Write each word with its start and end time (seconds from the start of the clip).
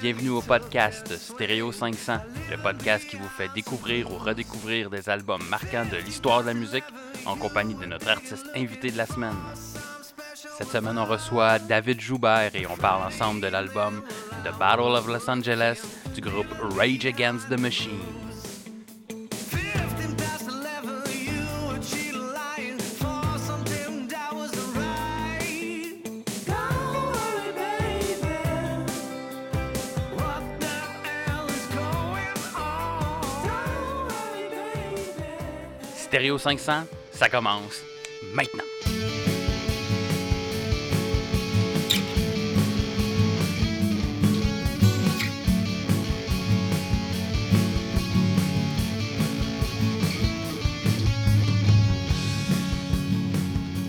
Bienvenue 0.00 0.30
au 0.30 0.42
podcast 0.42 1.16
Stéréo 1.16 1.72
500, 1.72 2.18
le 2.50 2.56
podcast 2.58 3.08
qui 3.08 3.16
vous 3.16 3.28
fait 3.28 3.48
découvrir 3.54 4.10
ou 4.10 4.18
redécouvrir 4.18 4.90
des 4.90 5.08
albums 5.08 5.42
marquants 5.48 5.86
de 5.90 5.96
l'histoire 5.96 6.42
de 6.42 6.48
la 6.48 6.54
musique 6.54 6.84
en 7.24 7.36
compagnie 7.36 7.74
de 7.74 7.86
notre 7.86 8.08
artiste 8.08 8.46
invité 8.54 8.90
de 8.90 8.98
la 8.98 9.06
semaine. 9.06 9.36
Cette 10.58 10.68
semaine, 10.68 10.98
on 10.98 11.04
reçoit 11.04 11.58
David 11.58 12.00
Joubert 12.00 12.54
et 12.54 12.66
on 12.66 12.76
parle 12.76 13.06
ensemble 13.06 13.40
de 13.40 13.48
l'album 13.48 14.02
The 14.44 14.58
Battle 14.58 14.96
of 14.96 15.06
Los 15.06 15.30
Angeles 15.30 15.82
du 16.14 16.20
groupe 16.20 16.54
Rage 16.76 17.06
Against 17.06 17.48
the 17.48 17.58
Machine. 17.58 18.15
Stéréo 36.26 36.38
500, 36.38 36.72
ça 37.12 37.28
commence 37.28 37.84
maintenant. 38.34 38.64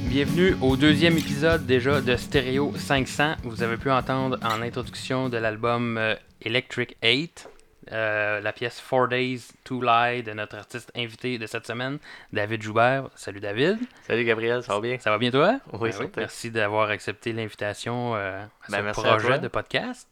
Bienvenue 0.08 0.56
au 0.62 0.78
deuxième 0.78 1.18
épisode 1.18 1.66
déjà 1.66 2.02
de 2.02 2.16
Stéréo 2.16 2.72
500. 2.78 3.38
Vous 3.46 3.64
avez 3.64 3.78
pu 3.78 3.90
entendre 3.90 4.38
en 4.44 4.62
introduction 4.62 5.30
de 5.30 5.38
l'album 5.38 5.98
euh, 5.98 6.14
Electric 6.44 6.98
8 7.02 7.50
euh, 7.92 8.42
la 8.42 8.54
pièce 8.54 8.80
Four 8.80 9.08
Days 9.08 9.40
to 9.64 9.82
Lie 9.82 10.24
de 10.24 10.34
notre 10.34 10.58
artiste 10.58 10.92
invité 10.96 11.38
de 11.38 11.46
cette 11.46 11.66
semaine, 11.68 12.00
David 12.34 12.62
Joubert. 12.62 13.10
Salut 13.16 13.40
David. 13.40 13.78
Salut 14.04 14.24
Gabriel, 14.24 14.64
ça 14.64 14.74
va 14.74 14.82
bien? 14.82 14.98
Ça 15.00 15.12
va 15.12 15.18
bien 15.18 15.32
toi? 15.32 15.60
Oui, 15.74 15.92
Ben 15.98 16.10
Merci 16.18 16.52
d'avoir 16.52 16.90
accepté 16.90 17.34
l'invitation 17.34 18.16
euh, 18.16 18.44
à 18.44 18.72
Ben, 18.72 18.94
ce 18.94 19.00
à 19.00 19.04
projet 19.04 19.40
de 19.40 19.48
podcast. 19.48 20.08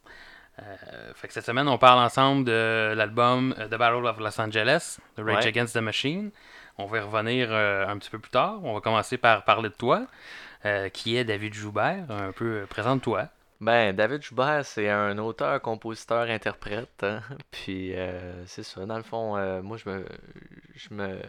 Euh, 0.59 0.63
fait 1.15 1.27
que 1.27 1.33
cette 1.33 1.45
semaine, 1.45 1.67
on 1.67 1.77
parle 1.77 1.99
ensemble 1.99 2.45
de 2.45 2.93
l'album 2.95 3.53
The 3.57 3.75
Battle 3.75 4.05
of 4.05 4.19
Los 4.19 4.39
Angeles, 4.39 4.97
The 5.17 5.21
Rage 5.21 5.43
Ouais. 5.43 5.47
Against 5.47 5.73
the 5.73 5.81
Machine. 5.81 6.31
On 6.77 6.85
va 6.85 6.97
y 6.97 7.01
revenir 7.01 7.53
un 7.53 7.97
petit 7.97 8.09
peu 8.09 8.19
plus 8.19 8.31
tard. 8.31 8.59
On 8.63 8.73
va 8.73 8.81
commencer 8.81 9.17
par 9.17 9.45
parler 9.45 9.69
de 9.69 9.75
toi, 9.75 10.07
qui 10.91 11.15
est 11.15 11.23
David 11.23 11.53
Joubert. 11.53 12.03
Un 12.09 12.33
peu, 12.33 12.65
présente-toi. 12.69 13.29
Ben, 13.61 13.95
David 13.95 14.21
Joubert, 14.21 14.65
c'est 14.65 14.89
un 14.89 15.17
auteur, 15.17 15.61
compositeur, 15.61 16.29
interprète. 16.29 17.03
hein. 17.03 17.21
Puis, 17.51 17.95
euh, 17.95 18.45
c'est 18.47 18.63
ça. 18.63 18.85
Dans 18.85 18.97
le 18.97 19.03
fond, 19.03 19.37
euh, 19.37 19.61
moi, 19.61 19.77
je 19.77 19.89
me, 19.89 20.05
je 20.75 20.93
me, 20.93 21.19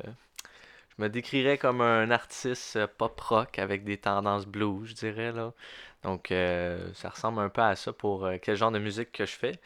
je 0.99 1.03
me 1.03 1.09
décrirais 1.09 1.59
comme 1.59 1.81
un 1.81 2.11
artiste 2.11 2.77
euh, 2.77 2.87
pop 2.99 3.19
rock 3.21 3.59
avec 3.59 3.85
des 3.85 3.97
tendances 3.99 4.47
blues, 4.47 4.89
je 4.91 4.95
dirais, 4.95 5.33
là. 5.33 5.53
Donc, 6.03 6.31
euh, 6.33 6.93
ça 6.95 7.09
ressemble 7.11 7.41
un 7.41 7.49
peu 7.49 7.63
à 7.63 7.77
ça 7.77 7.93
pour 7.93 8.29
quel 8.43 8.57
genre 8.57 8.71
de 8.73 8.79
musique 8.79 9.13
que 9.13 9.27
je 9.27 9.33
fais. 9.37 9.59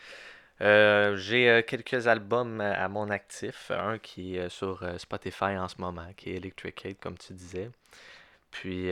J'ai 0.61 1.64
quelques 1.66 2.06
albums 2.08 2.61
à 2.61 2.88
mon 2.88 3.11
actif. 3.11 3.70
Un 3.70 3.98
qui 3.98 4.36
est 4.36 4.48
sur 4.50 4.84
Spotify 4.98 5.56
en 5.58 5.69
ce 5.69 5.77
moment, 5.81 6.06
qui 6.16 6.31
est 6.33 6.36
Electric 6.36 6.81
8, 6.83 7.00
comme 7.00 7.19
tu 7.19 7.33
disais. 7.34 7.70
Puis, 8.50 8.91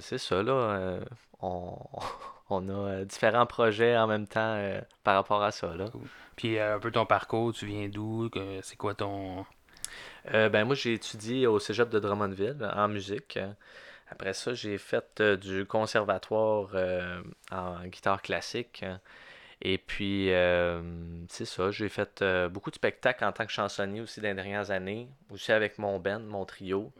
c'est 0.00 0.18
ça, 0.18 0.42
là. 0.42 1.00
on, 1.42 1.76
on 2.50 2.68
a 2.68 2.72
euh, 2.72 3.04
différents 3.04 3.46
projets 3.46 3.96
en 3.96 4.06
même 4.06 4.26
temps 4.26 4.54
euh, 4.56 4.80
par 5.04 5.14
rapport 5.14 5.42
à 5.42 5.50
ça, 5.50 5.74
là. 5.74 5.86
Puis 6.36 6.58
euh, 6.58 6.76
un 6.76 6.78
peu 6.78 6.90
ton 6.90 7.06
parcours, 7.06 7.52
tu 7.52 7.66
viens 7.66 7.88
d'où, 7.88 8.30
c'est 8.62 8.76
quoi 8.76 8.94
ton... 8.94 9.44
Ben, 10.32 10.64
moi, 10.64 10.74
j'ai 10.74 10.94
étudié 10.94 11.46
au 11.46 11.58
cégep 11.58 11.88
de 11.88 11.98
Drummondville 11.98 12.70
en 12.74 12.88
musique. 12.88 13.38
Après 14.10 14.34
ça, 14.34 14.54
j'ai 14.54 14.78
fait 14.78 15.22
du 15.22 15.64
conservatoire 15.64 16.70
en 17.50 17.86
guitare 17.86 18.22
classique. 18.22 18.84
Et 19.62 19.78
puis, 19.78 20.32
euh, 20.32 20.80
c'est 21.28 21.44
ça, 21.44 21.70
j'ai 21.70 21.88
fait 21.88 22.22
euh, 22.22 22.48
beaucoup 22.48 22.70
de 22.70 22.76
spectacles 22.76 23.24
en 23.24 23.32
tant 23.32 23.44
que 23.44 23.52
chansonnier 23.52 24.00
aussi 24.00 24.20
dans 24.20 24.28
les 24.28 24.34
dernières 24.34 24.70
années, 24.70 25.08
aussi 25.30 25.52
avec 25.52 25.78
mon 25.78 25.98
band, 25.98 26.20
mon 26.20 26.46
trio. 26.46 26.92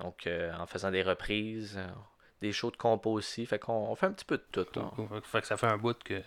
Donc, 0.00 0.26
euh, 0.26 0.52
en 0.58 0.66
faisant 0.66 0.90
des 0.90 1.02
reprises, 1.02 1.78
des 2.40 2.52
shows 2.52 2.70
de 2.70 2.76
compo 2.76 3.10
aussi. 3.12 3.44
Fait 3.46 3.58
qu'on 3.58 3.72
on 3.90 3.94
fait 3.94 4.06
un 4.06 4.12
petit 4.12 4.24
peu 4.24 4.36
de 4.38 4.62
tout. 4.64 4.80
Fait 5.24 5.40
que 5.40 5.46
ça 5.46 5.56
fait 5.56 5.66
un 5.66 5.76
bout 5.78 5.96
que, 6.02 6.20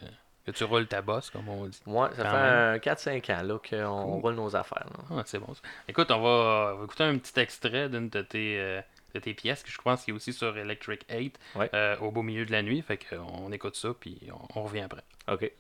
que 0.46 0.51
tu 0.51 0.63
roules 0.63 0.88
ta 0.88 1.01
bosse, 1.01 1.29
comme 1.29 1.47
on 1.50 1.66
dit. 1.66 1.79
Ouais, 1.85 2.07
ça 2.16 2.24
Quand 2.24 2.29
fait 2.29 2.35
même. 2.35 2.75
un 2.75 2.78
4-5 2.78 3.31
ans 3.40 3.44
là, 3.44 3.57
qu'on 3.59 4.12
Cool. 4.13 4.22
roule 4.22 4.35
nos 4.35 4.56
affaires. 4.56 4.85
Ah, 5.12 5.24
c'est 5.25 5.40
bon. 5.40 5.53
ça. 5.53 5.62
Écoute, 5.88 6.12
on 6.12 6.22
va, 6.22 6.74
on 6.75 6.78
va 6.79 6.84
écouter 6.85 7.03
un 7.03 7.18
petit 7.18 7.40
extrait 7.40 7.90
d'une 7.90 8.09
de 8.09 8.22
tes, 8.22 8.59
euh, 8.59 8.81
de 9.16 9.19
tes 9.19 9.34
pièces, 9.34 9.63
que 9.63 9.72
je 9.72 9.78
pense 9.81 10.03
qu'il 10.03 10.13
est 10.13 10.18
aussi 10.18 10.34
sur 10.34 10.57
Electric 10.57 11.06
8, 11.09 11.40
Ouais. 11.56 11.69
euh, 11.74 11.97
au 12.00 12.12
beau 12.12 12.22
milieu 12.24 12.45
de 12.45 12.51
la 12.51 12.62
nuit. 12.62 12.81
Fait 12.81 12.97
qu'on 12.97 13.51
écoute 13.51 13.75
ça, 13.75 13.90
puis 14.00 14.19
on, 14.56 14.59
on 14.59 14.63
revient 14.63 14.81
après. 14.81 15.03
OK. 15.31 15.51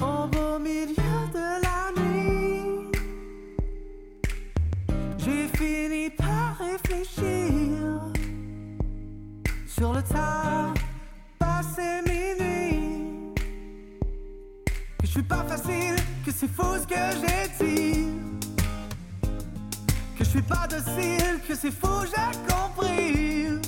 Au 0.00 0.26
beau 0.26 0.58
milieu 0.58 0.94
sur 9.80 9.94
le 9.94 10.02
tas 10.02 10.74
passé 11.38 12.02
minuit. 12.06 13.32
Que 14.98 15.06
je 15.06 15.10
suis 15.10 15.22
pas 15.22 15.42
facile, 15.48 15.96
que 16.22 16.30
c'est 16.30 16.50
faux 16.50 16.76
ce 16.82 16.86
que 16.86 17.02
j'ai 17.20 17.64
dit. 17.64 18.08
Que 20.18 20.24
je 20.24 20.28
suis 20.28 20.42
pas 20.42 20.66
docile, 20.68 21.40
que 21.48 21.54
c'est 21.54 21.70
faux, 21.70 22.04
j'ai 22.12 22.30
compris. 22.52 23.58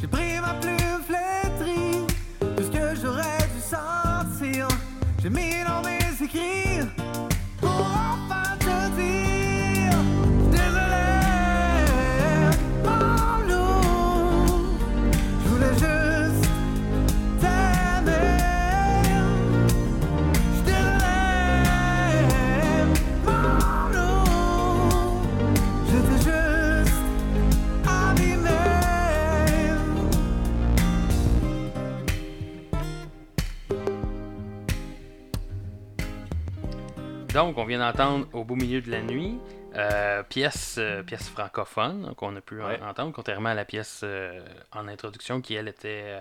J'ai 0.00 0.08
pris 0.08 0.40
ma 0.40 0.54
plume 0.54 1.00
flétrie 1.06 2.04
de 2.56 2.62
ce 2.64 2.70
que 2.76 3.00
j'aurais 3.00 3.44
dû 3.54 3.60
sentir. 3.76 4.66
J'ai 5.22 5.30
mis 5.30 5.62
dans 5.64 5.80
mes 5.88 6.24
écrits 6.24 6.67
Donc, 37.38 37.56
on 37.56 37.64
vient 37.64 37.78
d'entendre 37.78 38.26
Au 38.32 38.42
beau 38.42 38.56
milieu 38.56 38.80
de 38.80 38.90
la 38.90 39.00
nuit, 39.00 39.38
euh, 39.76 40.24
pièce, 40.24 40.74
euh, 40.76 41.04
pièce 41.04 41.28
francophone 41.28 42.12
qu'on 42.16 42.34
a 42.34 42.40
pu 42.40 42.60
en- 42.60 42.88
entendre, 42.88 43.12
contrairement 43.12 43.50
à 43.50 43.54
la 43.54 43.64
pièce 43.64 44.00
euh, 44.02 44.44
en 44.72 44.88
introduction 44.88 45.40
qui, 45.40 45.54
elle, 45.54 45.68
était 45.68 46.20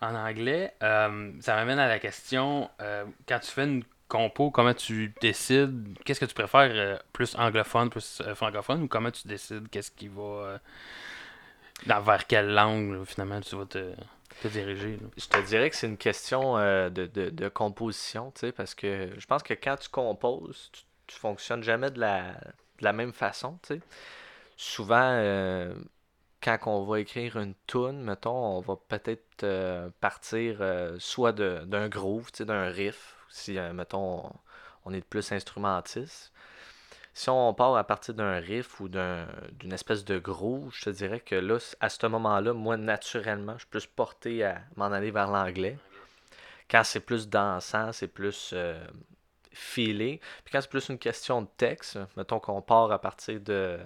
en 0.00 0.12
anglais. 0.16 0.74
Ça 0.80 1.54
m'amène 1.54 1.78
à 1.78 1.86
la 1.86 2.00
question, 2.00 2.68
quand 3.28 3.38
tu 3.38 3.46
fais 3.46 3.62
une 3.62 3.84
compo, 4.08 4.50
comment 4.50 4.74
tu 4.74 5.14
décides, 5.20 5.96
qu'est-ce 6.04 6.18
que 6.18 6.24
tu 6.24 6.34
préfères, 6.34 7.00
plus 7.12 7.36
anglophone, 7.36 7.88
plus 7.88 8.20
francophone, 8.34 8.82
ou 8.82 8.88
comment 8.88 9.12
tu 9.12 9.28
décides 9.28 9.68
qu'est-ce 9.70 9.92
qui 9.92 10.08
va... 10.08 10.58
dans- 11.86 12.00
vers 12.00 12.26
quelle 12.26 12.52
langue, 12.52 12.90
là, 12.94 13.04
finalement, 13.04 13.40
tu 13.40 13.54
vas 13.54 13.66
te, 13.66 13.92
Je 15.16 15.26
te 15.28 15.38
dirais 15.46 15.70
que 15.70 15.76
c'est 15.76 15.86
une 15.86 15.96
question 15.98 16.56
euh, 16.58 16.88
de, 16.90 17.06
de, 17.06 17.30
de 17.30 17.48
composition, 17.48 18.30
tu 18.32 18.40
sais, 18.40 18.52
parce 18.52 18.74
que 18.74 19.10
je 19.18 19.26
pense 19.26 19.42
que 19.42 19.54
quand 19.54 19.76
tu 19.76 19.88
composes, 19.88 20.70
tu, 20.72 20.82
tu 21.08 21.16
fonctionnes 21.16 21.62
jamais 21.62 21.90
de 21.90 22.00
la, 22.00 22.32
de 22.32 22.84
la 22.84 22.92
même 22.92 23.12
façon, 23.12 23.58
tu 23.62 23.74
sais. 23.74 23.80
Souvent, 24.56 25.12
euh, 25.14 25.74
quand 26.42 26.58
on 26.66 26.84
va 26.84 27.00
écrire 27.00 27.36
une 27.38 27.54
tune, 27.66 28.02
mettons, 28.02 28.58
on 28.58 28.60
va 28.60 28.76
peut-être 28.76 29.44
euh, 29.44 29.90
partir 30.00 30.62
soit 30.98 31.32
d'un 31.32 31.88
groove, 31.88 32.30
tu 32.32 32.38
sais, 32.38 32.44
d'un 32.44 32.68
riff, 32.68 33.16
si, 33.28 33.58
mettons, 33.74 34.26
on, 34.26 34.32
on 34.86 34.92
est 34.92 35.04
plus 35.04 35.32
instrumentiste. 35.32 36.32
Si 37.12 37.28
on 37.28 37.52
part 37.54 37.74
à 37.76 37.84
partir 37.84 38.14
d'un 38.14 38.38
riff 38.38 38.80
ou 38.80 38.88
d'un- 38.88 39.26
d'une 39.52 39.72
espèce 39.72 40.04
de 40.04 40.18
groove, 40.18 40.70
je 40.72 40.84
te 40.84 40.90
dirais 40.90 41.20
que 41.20 41.34
là, 41.34 41.58
à 41.80 41.88
ce 41.88 42.06
moment-là, 42.06 42.52
moi, 42.52 42.76
naturellement, 42.76 43.54
je 43.54 43.60
suis 43.60 43.68
plus 43.68 43.86
porté 43.86 44.44
à 44.44 44.60
m'en 44.76 44.86
aller 44.92 45.10
vers 45.10 45.28
l'anglais. 45.30 45.76
Quand 46.70 46.84
c'est 46.84 47.00
plus 47.00 47.28
dansant, 47.28 47.92
c'est 47.92 48.06
plus 48.08 48.52
euh, 48.54 48.78
filé. 49.52 50.20
Puis 50.44 50.52
quand 50.52 50.60
c'est 50.60 50.70
plus 50.70 50.88
une 50.88 50.98
question 50.98 51.42
de 51.42 51.48
texte, 51.56 51.98
mettons 52.16 52.38
qu'on 52.38 52.62
part 52.62 52.92
à 52.92 53.00
partir 53.00 53.40
de, 53.40 53.78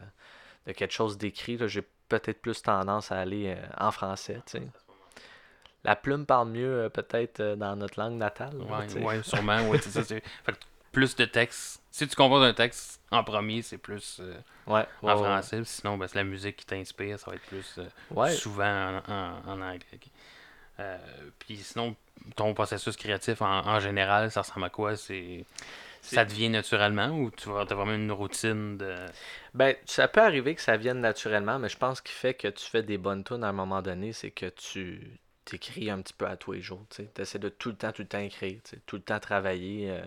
de 0.67 0.73
quelque 0.73 0.93
chose 0.93 1.17
d'écrit, 1.17 1.56
là, 1.56 1.67
j'ai 1.67 1.82
peut-être 2.09 2.43
plus 2.43 2.61
tendance 2.62 3.11
à 3.11 3.19
aller 3.21 3.55
euh, 3.56 3.67
en 3.79 3.91
français, 3.91 4.43
tu 4.47 4.59
sais. 4.59 4.69
la 5.82 5.97
plume 5.97 6.26
parle 6.26 6.49
mieux 6.50 6.82
euh, 6.85 6.88
peut-être 6.91 7.41
euh, 7.41 7.56
dans 7.56 7.75
notre 7.76 7.99
langue 7.99 8.15
natale. 8.19 8.53
là, 8.59 8.65
Ouais, 9.06 9.23
sûrement. 9.23 9.69
Ouais, 9.71 9.79
c'est 9.82 9.91
ça. 9.91 10.05
c'est- 10.05 10.23
Fait 10.44 10.53
que 10.53 10.59
plus 10.94 11.17
de 11.17 11.25
texte. 11.26 11.82
Si 11.91 12.08
tu 12.08 12.17
composes 12.17 12.44
un 12.44 12.55
texte 12.55 13.00
en 13.11 13.23
premier, 13.23 13.62
c'est 13.62 13.79
plus 13.79 14.19
euh, 14.20 14.35
Ouais, 14.67 14.87
ouais, 15.02 15.12
en 15.12 15.17
ouais. 15.17 15.23
français. 15.23 15.62
Sinon, 15.64 15.99
ben, 15.99 16.08
c'est 16.08 16.17
la 16.17 16.25
musique 16.25 16.56
qui 16.56 16.67
t'inspire. 16.67 17.19
Ça 17.19 17.31
va 17.31 17.37
être 17.37 17.46
plus 17.46 17.79
euh, 17.79 18.29
souvent 18.29 19.00
en, 19.06 19.12
en- 19.12 19.43
en 19.52 19.61
anglais. 19.61 20.00
Euh, 20.81 20.99
Puis 21.38 21.56
sinon, 21.58 21.94
ton 22.37 22.52
processus 22.55 22.96
créatif 22.96 23.43
en, 23.43 23.67
en 23.67 23.81
général, 23.81 24.31
ça 24.31 24.41
ressemble 24.43 24.67
à 24.67 24.70
quoi? 24.70 24.96
C'est 24.96 25.44
Ça 26.02 26.25
devient 26.25 26.49
naturellement 26.50 27.08
ou 27.11 27.31
tu 27.31 27.49
as 27.50 27.64
vraiment 27.64 27.94
une 27.94 28.12
routine 28.12 28.76
de. 28.76 28.94
Ben, 29.55 29.76
ça 29.87 30.08
peut 30.08 30.20
arriver 30.23 30.55
que 30.55 30.61
ça 30.62 30.76
vienne 30.76 31.00
naturellement, 31.00 31.58
mais 31.61 31.69
je 31.69 31.79
pense 31.79 32.00
qu'il 32.00 32.14
fait 32.14 32.35
que 32.35 32.49
tu 32.49 32.64
fais 32.67 32.82
des 32.82 32.99
bonnes 32.99 33.23
tunes 33.25 33.44
à 33.44 33.49
un 33.49 33.52
moment 33.52 33.82
donné, 33.82 34.12
c'est 34.12 34.31
que 34.32 34.47
tu 34.47 35.00
t'écris 35.44 35.90
un 35.90 36.00
petit 36.02 36.14
peu 36.14 36.26
à 36.26 36.37
tous 36.37 36.52
les 36.52 36.61
jours. 36.62 36.85
Tu 36.90 37.06
essaies 37.19 37.38
de 37.38 37.50
tout 37.50 37.69
le 37.70 37.76
temps, 37.76 37.93
tout 37.93 38.02
le 38.02 38.08
temps 38.08 38.19
écrire, 38.19 38.58
tout 38.87 38.97
le 38.97 39.02
temps 39.02 39.20
travailler 39.20 39.90
euh, 39.90 40.02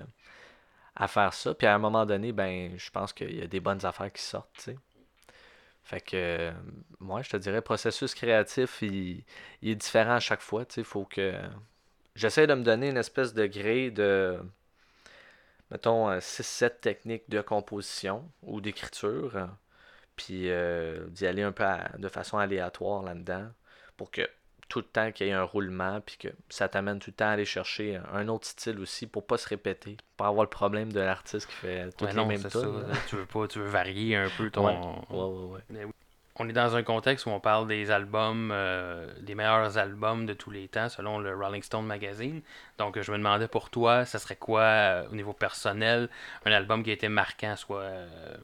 à 0.98 1.08
faire 1.08 1.34
ça. 1.34 1.54
Puis 1.54 1.68
à 1.68 1.76
un 1.76 1.78
moment 1.78 2.06
donné, 2.06 2.32
ben, 2.32 2.78
je 2.78 2.90
pense 2.90 3.14
qu'il 3.14 3.38
y 3.38 3.42
a 3.42 3.48
des 3.48 3.60
bonnes 3.60 3.86
affaires 3.86 4.12
qui 4.12 4.22
sortent. 4.22 4.70
Fait 5.84 6.02
que, 6.02 6.18
euh, 6.18 6.52
moi, 7.00 7.22
je 7.22 7.30
te 7.30 7.38
dirais, 7.38 7.62
processus 7.62 8.14
créatif, 8.14 8.82
il, 8.82 9.24
est 9.64 9.76
différent 9.76 10.16
à 10.16 10.20
chaque 10.20 10.42
fois. 10.42 10.66
Il 10.76 10.84
faut 10.84 11.06
que. 11.06 11.34
J'essaie 12.16 12.48
de 12.48 12.54
me 12.56 12.64
donner 12.64 12.90
une 12.90 12.98
espèce 12.98 13.34
de 13.34 13.46
grille 13.46 13.92
de 13.92 14.40
mettons, 15.72 16.10
6-7 16.20 16.80
techniques 16.82 17.30
de 17.30 17.42
composition 17.42 18.30
ou 18.42 18.62
d'écriture, 18.62 19.36
euh, 19.36 19.46
puis 20.16 20.50
euh, 20.50 21.06
d'y 21.08 21.28
aller 21.28 21.44
un 21.44 21.52
peu 21.52 21.66
de 21.98 22.10
façon 22.10 22.38
aléatoire 22.38 23.04
là-dedans, 23.04 23.48
pour 23.98 24.12
que 24.12 24.28
tout 24.69 24.80
le 24.80 24.86
temps 24.86 25.12
qu'il 25.12 25.28
y 25.28 25.30
ait 25.30 25.34
un 25.34 25.44
roulement, 25.44 26.02
puis 26.02 26.18
que 26.18 26.28
ça 26.50 26.68
t'amène 26.68 27.00
tout 27.00 27.12
le 27.12 27.16
temps 27.16 27.28
à 27.28 27.31
aller 27.31 27.46
chercher 27.46 28.00
un 28.14 28.28
autre 28.28 28.46
style 28.46 28.80
aussi, 28.80 29.08
pour 29.08 29.25
pas 29.25 29.38
se 29.38 29.48
répéter, 29.48 29.96
pour 29.96 30.25
pas 30.25 30.28
avoir 30.28 30.44
le 30.44 30.50
problème 30.50 30.92
de 30.92 31.00
l'artiste 31.00 31.48
qui 31.48 31.56
fait 31.56 31.90
toutes 31.92 32.10
Ouais, 32.10 32.14
les 32.14 32.25
mêmes. 32.25 32.44
Tu 33.08 33.16
veux 33.16 33.25
pas, 33.25 33.48
tu 33.48 33.60
veux 33.60 33.68
varier 33.68 34.16
un 34.16 34.30
peu 34.30 34.50
ton. 34.50 34.68
Ouais, 35.10 35.58
ouais. 35.72 35.88
On 36.40 36.48
est 36.48 36.54
dans 36.54 36.75
un 36.75 36.84
contexte 36.84 37.25
où 37.25 37.30
on 37.30 37.40
parle 37.40 37.68
des 37.68 37.90
albums, 37.90 38.52
euh, 38.54 39.12
des 39.22 39.34
meilleurs 39.34 39.80
albums 39.80 40.28
de 40.28 40.34
tous 40.34 40.52
les 40.52 40.68
temps 40.68 40.88
selon 40.88 41.18
le 41.18 41.36
Rolling 41.36 41.64
Stone 41.64 41.86
Magazine. 41.86 42.42
Donc 42.78 43.02
je 43.02 43.12
me 43.12 43.18
demandais 43.18 43.48
pour 43.48 43.72
toi, 43.72 44.06
ça 44.06 44.19
serait 44.19 44.36
quoi 44.36 44.62
euh, 44.62 45.08
au 45.12 45.16
niveau 45.16 45.34
personnel, 45.34 46.10
un 46.46 46.52
album 46.52 46.84
qui 46.84 46.92
a 46.92 46.94
été 46.94 47.10
marquant, 47.10 47.56
soit 47.56 47.81
euh, 47.81 48.38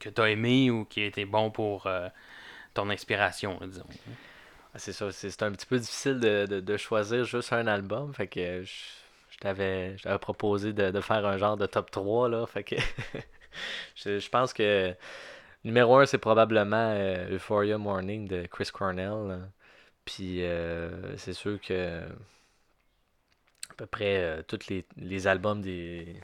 que 0.00 0.10
tu 0.10 0.20
as 0.20 0.28
aimé 0.28 0.70
ou 0.70 0.84
qui 0.84 1.00
a 1.02 1.06
été 1.06 1.24
bon 1.24 1.50
pour 1.50 1.88
ton 2.74 2.90
inspiration, 2.90 3.58
disons. 3.62 3.86
Ah, 4.74 4.78
C'est 4.78 4.92
ça, 4.92 5.12
c'est 5.12 5.42
un 5.42 5.52
petit 5.52 5.66
peu 5.66 5.78
difficile 5.78 6.18
de, 6.20 6.46
de- 6.46 6.60
de 6.60 6.76
choisir 6.76 7.24
juste 7.24 7.52
un 7.52 7.66
album, 7.66 8.14
fait 8.14 8.26
que 8.26 8.62
je, 8.64 8.72
je 9.30 9.38
t'avais 9.38 9.96
proposé 10.20 10.72
de, 10.72 10.90
de 10.90 11.00
faire 11.00 11.26
un 11.26 11.36
genre 11.36 11.56
de 11.58 11.66
top 11.66 11.90
3, 11.90 12.28
là, 12.28 12.46
fait 12.46 12.64
que 12.64 12.76
je, 13.96 14.18
je 14.18 14.28
pense 14.30 14.52
que 14.52 14.94
numéro 15.64 15.96
1, 15.98 16.06
c'est 16.06 16.18
probablement 16.18 16.92
euh, 16.96 17.30
Euphoria 17.36 17.78
Morning 17.78 18.28
de 18.28 18.46
Chris 18.46 18.70
Cornell, 18.72 19.40
puis 20.06 20.44
euh, 20.44 21.16
c'est 21.18 21.34
sûr 21.34 21.60
que 21.60 22.02
à 23.70 23.74
peu 23.74 23.86
près 23.86 24.16
euh, 24.22 24.42
tous 24.46 24.68
les, 24.68 24.86
les 24.96 25.26
albums 25.26 25.60
des 25.62 26.16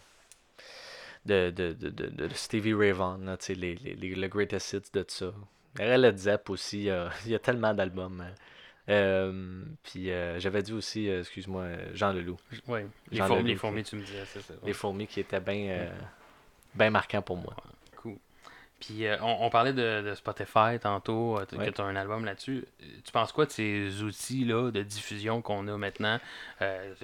de, 1.27 1.51
de, 1.51 1.73
de, 1.73 1.91
de, 1.91 2.29
Stevie 2.35 2.75
Ray 2.75 2.93
Vaughan, 2.93 3.19
les, 3.49 3.55
les, 3.55 3.75
les- 3.95 4.15
le 4.15 4.29
greatest 4.29 4.73
hits 4.73 4.91
de 4.93 5.05
ça. 5.09 5.33
Led 5.77 6.17
Zepp 6.17 6.51
aussi, 6.51 6.85
il 7.25 7.31
y 7.31 7.35
a, 7.35 7.39
tellement 7.39 7.75
d'albums. 7.75 8.21
hein. 8.21 8.35
Euh, 8.89 9.63
puis 9.83 10.11
euh, 10.11 10.41
j'avais 10.41 10.63
dit 10.63 10.73
aussi, 10.73 11.11
euh, 11.11 11.21
excuse-moi, 11.21 11.67
Jean 11.93 12.13
Leloup. 12.13 12.39
Oui, 12.67 12.81
les, 13.11 13.19
fourmis, 13.19 13.35
Leloup, 13.37 13.47
les 13.49 13.57
fourmis, 13.57 13.85
tu 13.85 13.97
me 13.97 14.03
disais, 14.03 14.25
c'est 14.25 14.41
ça. 14.41 14.55
Les 14.65 14.73
fourmis 14.73 15.07
qui 15.07 15.21
étaient 15.21 15.41
bien 15.41 15.91
marquants 16.91 17.21
pour 17.21 17.37
moi. 17.37 17.55
Cool. 17.97 18.17
Puis 18.81 19.05
on, 19.21 19.45
on 19.45 19.51
parlait 19.51 19.75
de, 19.75 20.01
de 20.03 20.15
Spotify 20.15 20.79
tantôt, 20.81 21.37
Ouais. 21.37 21.67
que 21.67 21.71
tu 21.71 21.81
as 21.83 21.85
un 21.85 21.97
album 21.97 22.25
là-dessus. 22.25 22.65
Tu 23.05 23.13
penses 23.13 23.33
quoi 23.33 23.45
de 23.45 23.51
ces 23.51 24.03
outils-là 24.03 24.71
de 24.71 24.83
diffusion 24.83 25.43
qu'on 25.43 25.69
a 25.69 25.77
maintenant? 25.77 26.19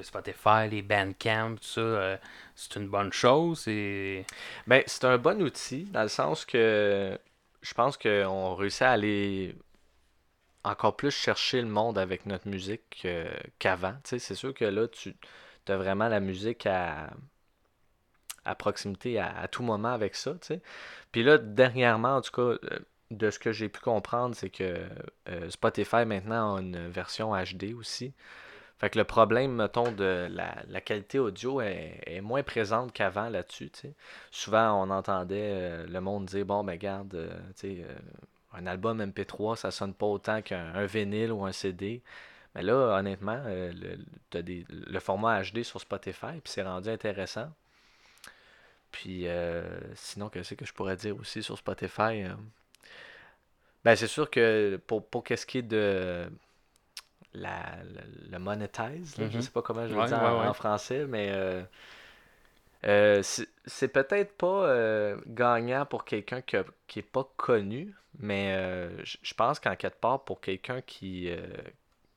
Spotify, 0.00 0.70
les 0.70 0.81
Bandcamp, 0.81 1.56
tout 1.56 1.64
ça 1.64 2.19
C'est 2.55 2.76
une 2.76 2.88
bonne 2.88 3.12
chose 3.12 3.60
c'est... 3.60 4.25
Ben, 4.67 4.82
c'est 4.87 5.05
un 5.05 5.19
bon 5.19 5.43
outil 5.43 5.84
dans 5.93 6.02
le 6.02 6.08
sens 6.08 6.46
que 6.46 7.19
je 7.64 7.75
pense 7.75 7.96
qu'on 7.96 8.55
réussit 8.55 8.82
à 8.82 8.93
aller 8.93 9.56
encore 10.64 10.96
plus 10.96 11.11
chercher 11.11 11.61
le 11.62 11.69
monde 11.69 11.99
avec 11.99 12.26
notre 12.26 12.49
musique 12.49 13.06
qu'avant. 13.58 13.96
C'est 14.05 14.19
sûr 14.19 14.55
que 14.55 14.64
là, 14.64 14.87
tu 14.88 15.14
as 15.69 15.76
vraiment 15.76 16.08
la 16.08 16.20
musique 16.20 16.66
à, 16.66 17.11
à 18.44 18.55
proximité 18.55 19.19
à, 19.19 19.37
à 19.38 19.49
tout 19.49 19.62
moment 19.62 19.93
avec 19.93 20.14
ça. 20.14 20.34
Puis 21.12 21.22
là, 21.22 21.38
dernièrement, 21.38 22.16
en 22.16 22.20
tout 22.20 22.32
cas, 22.32 22.58
euh, 22.70 22.78
de 23.11 23.31
ce 23.31 23.38
que 23.38 23.52
j'ai 23.52 23.69
pu 23.69 23.81
comprendre, 23.81 24.34
c'est 24.34 24.50
que 24.50 24.87
euh, 25.28 25.50
Spotify 25.50 26.05
maintenant 26.05 26.56
a 26.56 26.60
une 26.60 26.88
version 26.88 27.32
HD 27.34 27.75
aussi. 27.75 28.12
Fait 28.84 28.90
que 28.90 28.98
le 28.98 29.04
problème, 29.04 29.54
mettons, 29.54 29.92
de 29.92 30.28
la, 30.31 30.56
la 30.69 30.81
qualité 30.82 31.19
audio 31.19 31.62
est, 31.62 32.20
moins 32.20 32.42
présente 32.42 32.92
qu'avant 32.92 33.31
là-dessus. 33.31 33.72
Souvent, 34.31 34.78
on 34.78 34.90
entendait 34.90 35.52
euh, 35.54 35.86
le 35.86 36.00
monde 36.02 36.26
dire, 36.26 36.44
bon, 36.44 36.62
ben 36.64 36.76
garde, 36.76 37.14
euh, 37.14 37.31
euh, 37.64 37.94
un 38.52 38.66
album 38.66 39.00
MP3, 39.02 39.56
ça 39.56 39.70
sonne 39.70 39.94
pas 39.94 40.04
autant 40.04 40.42
qu'un 40.42 40.75
un 40.75 40.84
vinyle 40.84 41.32
ou 41.32 41.46
un 41.46 41.52
CD. 41.52 42.02
Mais 42.54 42.60
là, 42.60 42.98
honnêtement, 42.98 43.42
euh, 43.46 43.72
le, 43.72 44.42
des, 44.42 44.66
le 44.69 45.00
format 45.00 45.40
HD 45.40 45.62
sur 45.62 45.81
Spotify, 45.81 46.38
puis 46.44 46.52
c'est 46.52 46.62
rendu 46.62 46.90
intéressant. 46.90 47.50
Puis, 48.92 49.26
sinon, 49.94 50.28
qu'est-ce 50.28 50.52
que 50.52 50.66
je 50.66 50.75
pourrais 50.75 50.96
dire 50.96 51.19
aussi 51.19 51.42
sur 51.42 51.56
Spotify? 51.56 52.25
Ben, 53.82 53.96
c'est 53.96 54.08
sûr 54.08 54.28
que 54.28 54.78
pour, 54.86 55.08
pour 55.08 55.25
qu'est-ce 55.25 55.46
qui 55.46 55.58
est 55.58 55.62
de 55.62 56.28
la, 57.34 57.76
le, 57.84 58.31
le 58.31 58.38
monetize, 58.38 59.19
là, 59.19 59.28
je 59.31 59.38
Mhm. 59.38 59.40
sais 59.40 59.50
pas 59.50 59.62
comment 59.62 59.86
je 59.88 59.96
le 59.96 60.02
Ouais, 60.02 60.04
dis 60.04 60.14
en, 60.14 60.52
français, 60.54 61.06
mais 61.06 61.31
euh, 61.32 61.62
euh, 62.86 63.22
c'est 63.66 63.88
peut-être 63.88 64.36
pas 64.36 64.66
euh, 64.69 65.16
gagnant 65.26 65.86
pour 65.86 66.05
quelqu'un 66.05 66.43
que- 66.43 66.64
qui 66.86 66.98
est 66.98 67.03
pas 67.03 67.26
connu, 67.36 67.94
mais 68.19 68.55
euh, 68.56 68.91
je 69.05 69.34
pense 69.34 69.58
qu'en 69.58 69.74
quelque 69.76 69.98
part, 69.98 70.24
pour 70.24 70.41
quelqu'un 70.41 70.82
qui, 70.82 71.31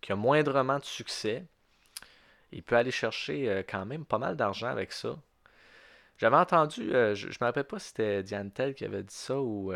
qui 0.01 0.11
a 0.11 0.15
moindrement 0.15 0.79
de 0.79 0.85
succès, 0.85 1.45
il 2.51 2.61
peut 2.63 2.75
aller 2.75 2.91
chercher 2.91 3.63
quand 3.69 3.85
même 3.85 4.05
pas 4.05 4.17
mal 4.17 4.35
d'argent 4.35 4.67
avec 4.67 4.91
ça. 4.91 5.15
J'avais 6.17 6.35
entendu, 6.37 6.89
je, 6.91 7.15
je 7.15 7.27
me 7.41 7.45
rappelle 7.45 7.65
pas 7.65 7.79
si 7.79 7.89
c'était 7.89 8.23
Diane 8.23 8.51
Tell 8.51 8.73
qui 8.75 8.85
avait 8.85 9.03
dit 9.03 9.13
ça 9.15 9.39
ou. 9.39 9.71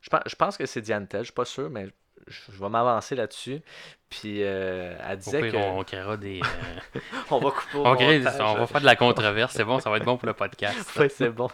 je, 0.00 0.10
pense, 0.10 0.22
je 0.26 0.34
pense 0.36 0.56
que 0.56 0.66
c'est 0.66 0.80
Diane 0.82 1.06
Tell, 1.06 1.20
je 1.20 1.24
suis 1.26 1.32
pas 1.34 1.44
sûr, 1.44 1.70
mais 1.70 1.88
je, 2.26 2.52
je 2.52 2.58
vais 2.62 2.68
m'avancer 2.68 3.14
là-dessus. 3.14 3.60
Puis 4.08 4.42
euh, 4.42 4.96
elle 5.08 5.18
disait 5.18 5.40
pire, 5.42 5.52
que. 5.52 5.56
on, 5.58 5.78
on 5.78 5.84
créera 5.84 6.16
des. 6.16 6.40
euh, 6.40 7.00
On 7.30 7.38
va 7.38 7.50
couper 7.50 7.78
au 7.78 7.86
on, 7.86 7.94
crée- 7.96 8.22
on 8.40 8.54
va 8.54 8.66
faire 8.66 8.80
de 8.80 8.86
la 8.86 8.96
controverse, 8.96 9.52
c'est 9.54 9.64
bon, 9.64 9.78
ça 9.78 9.88
va 9.90 9.98
être 9.98 10.04
bon 10.04 10.16
pour 10.16 10.26
le 10.26 10.34
podcast. 10.34 10.90
Oui, 10.98 11.06
c'est 11.10 11.30
bon. 11.30 11.48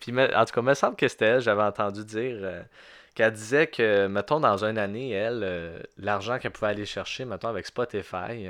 Puis, 0.00 0.12
en 0.12 0.44
tout 0.44 0.52
cas, 0.54 0.60
il 0.60 0.62
me 0.62 0.74
semble 0.74 0.96
que 0.96 1.08
c'était 1.08 1.26
elle, 1.26 1.40
j'avais 1.40 1.62
entendu 1.62 2.04
dire 2.04 2.36
euh, 2.40 2.62
qu'elle 3.14 3.32
disait 3.32 3.66
que, 3.68 4.06
mettons, 4.06 4.40
dans 4.40 4.64
une 4.64 4.78
année, 4.78 5.10
elle, 5.10 5.86
l'argent 5.96 6.38
qu'elle 6.38 6.50
pouvait 6.52 6.70
aller 6.72 6.86
chercher, 6.86 7.24
mettons, 7.24 7.48
avec 7.48 7.66
Spotify, 7.66 8.48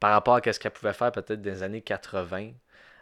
par 0.00 0.12
rapport 0.12 0.38
à 0.44 0.52
ce 0.52 0.58
qu'elle 0.60 0.72
pouvait 0.72 0.92
faire 0.92 1.12
peut-être 1.12 1.40
des 1.42 1.62
années 1.62 1.82
80, 1.82 2.50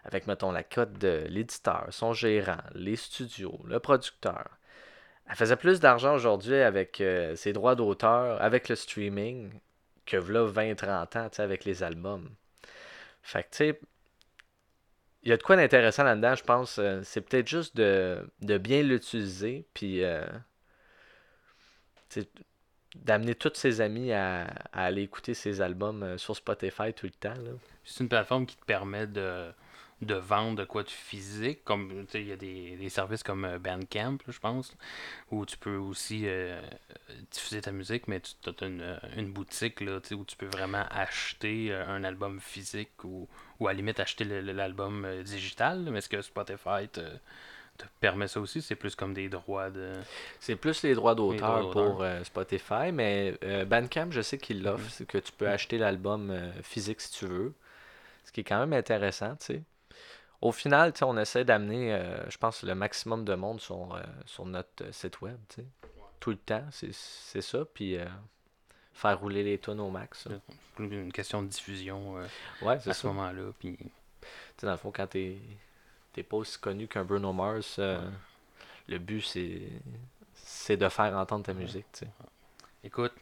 avec, 0.05 0.27
mettons, 0.27 0.53
la 0.53 0.63
cote 0.63 0.93
de 0.95 1.25
l'éditeur, 1.29 1.87
son 1.91 2.13
gérant, 2.13 2.57
les 2.75 2.97
studios, 2.97 3.61
le 3.67 3.79
producteur. 3.79 4.45
Elle 5.29 5.37
faisait 5.37 5.57
plus 5.57 5.81
d'argent 5.81 6.15
aujourd'hui 6.15 6.57
avec 6.57 7.01
euh, 7.01 7.35
ses 7.35 7.53
droits 7.53 7.75
d'auteur, 7.75 8.41
avec 8.43 8.69
le 8.69 8.77
streaming, 8.77 9.51
que 10.05 10.17
là 10.17 10.47
20-30 10.47 11.19
ans, 11.19 11.31
avec 11.39 11.65
les 11.65 11.83
albums. 11.83 12.29
Fait 13.23 13.43
que, 13.43 13.49
tu 13.51 13.57
sais, 13.57 13.81
il 15.23 15.31
y 15.31 15.33
a 15.33 15.39
de 15.39 15.43
quoi 15.43 15.57
d'intéressant 15.57 16.05
là-dedans, 16.05 16.35
je 16.35 16.45
pense. 16.45 16.79
euh, 16.79 17.01
c'est 17.05 17.23
peut-être 17.23 17.49
juste 17.49 17.75
de, 17.77 18.29
bien 18.59 18.83
l'utiliser, 18.83 19.67
puis 19.73 20.05
euh, 20.05 20.27
d'amener 22.97 23.35
tous 23.35 23.55
ses 23.55 23.81
amis 23.81 24.13
à, 24.13 24.45
à 24.73 24.85
aller 24.85 25.03
écouter 25.03 25.33
ses 25.33 25.63
albums 25.63 26.19
sur 26.19 26.37
Spotify 26.37 26.93
tout 26.93 27.07
le 27.07 27.13
temps. 27.13 27.35
C'est 27.83 28.05
une 28.05 28.11
plateforme 28.11 28.45
qui 28.45 28.57
te 28.57 28.65
permet 28.67 29.07
de, 29.07 29.51
de 30.03 30.15
vendre 30.15 30.57
de 30.59 30.65
quoi 30.65 30.83
de 30.83 30.91
physique. 30.91 31.65
Comme 31.65 32.07
il 32.15 32.27
y 32.29 32.33
a 32.33 32.37
des, 32.37 32.77
des 32.77 32.89
services 32.89 33.23
comme 33.23 33.45
euh, 33.45 33.59
Bandcamp, 33.59 34.19
je 34.29 34.39
pense, 34.39 34.77
où 35.31 35.47
tu 35.47 35.57
peux 35.57 35.77
aussi 35.77 36.23
euh, 36.27 36.61
diffuser 37.31 37.61
ta 37.61 37.73
musique, 37.73 38.09
mais 38.09 38.21
tu 38.21 38.35
as 38.51 38.67
une, 38.67 38.99
une 39.17 39.33
boutique 39.33 39.81
là, 39.81 39.99
où 40.13 40.25
tu 40.25 40.37
peux 40.37 40.47
vraiment 40.47 40.85
acheter 40.91 41.69
euh, 41.73 41.87
un 41.87 42.05
album 42.05 42.41
physique 42.41 43.05
ou, 43.05 43.29
ou 43.61 43.69
à 43.69 43.73
la 43.73 43.77
limite 43.77 44.01
acheter 44.01 44.25
l'album 44.25 45.05
euh, 45.05 45.23
digital. 45.23 45.81
Mais 45.91 45.99
est-ce 45.99 46.09
que 46.09 46.21
Spotify 46.23 46.89
te, 46.93 47.01
te 47.79 47.85
permet 48.01 48.29
ça 48.29 48.41
aussi? 48.41 48.61
C'est 48.63 48.77
plus 48.77 48.95
comme 48.95 49.15
des 49.15 49.29
droits 49.29 49.71
de. 49.71 49.93
C'est 50.41 50.57
plus 50.57 50.83
les 50.83 50.95
droits 50.95 51.15
d'auteur 51.15 51.71
pour 51.71 52.03
euh, 52.03 52.23
Spotify, 52.25 52.93
mais 52.93 53.39
euh, 53.45 53.65
Bandcamp, 53.65 54.11
je 54.11 54.21
sais 54.21 54.39
qu'il 54.39 54.63
l'offre, 54.63 54.85
Mhm. 54.85 54.91
c'est 54.91 55.07
que 55.07 55.19
tu 55.19 55.33
peux 55.33 55.49
acheter 55.49 55.79
l'album 55.79 56.31
euh, 56.31 56.51
physique 56.63 57.01
si 57.01 57.13
tu 57.13 57.27
veux. 57.27 57.55
Ce 58.27 58.33
qui 58.33 58.41
est 58.41 58.45
quand 58.45 58.59
même 58.59 58.73
intéressant, 58.73 59.37
tu 59.37 59.47
sais. 59.47 59.63
Au 60.45 60.53
final, 60.53 60.93
on 61.01 61.17
essaie 61.17 61.45
d'amener, 61.47 61.95
euh, 61.95 62.29
je 62.29 62.37
pense, 62.37 62.63
le 62.65 62.75
maximum 62.75 63.25
de 63.25 63.35
monde 63.35 63.63
sur, 63.63 63.95
euh, 63.95 64.03
sur 64.27 64.45
notre 64.45 64.85
euh, 64.85 64.93
site 64.93 65.23
web. 65.23 65.39
Tout 66.21 66.31
le 66.31 66.37
temps, 66.37 66.65
c'est 66.71 66.93
ça. 67.41 67.65
Puis 67.73 67.97
euh, 67.97 68.05
faire 68.93 69.19
rouler 69.19 69.43
les 69.43 69.57
tonnes 69.57 69.81
au 69.81 69.89
max. 69.91 70.29
C'est 70.77 70.83
une 70.85 71.11
question 71.13 71.43
de 71.43 71.49
diffusion 71.49 72.17
Ouais, 72.61 72.75
à 72.75 72.81
ce 72.81 72.93
ça. 72.93 73.09
moment-là. 73.09 73.53
Puis 73.59 73.79
dans 74.63 74.71
le 74.73 74.77
fond, 74.77 74.93
quand 74.95 75.07
t'es 75.07 75.39
t'es 76.13 76.23
pas 76.23 76.37
aussi 76.37 76.59
connu 76.59 76.89
qu'un 76.89 77.05
Bruno 77.05 77.33
Mars, 77.33 77.79
Ouais. 77.79 77.97
le 78.89 78.99
but, 78.99 79.23
c'est 80.35 80.77
de 80.77 80.89
faire 80.91 81.17
entendre 81.17 81.45
ta 81.47 81.55
musique. 81.55 81.87
Écoute, 82.85 83.13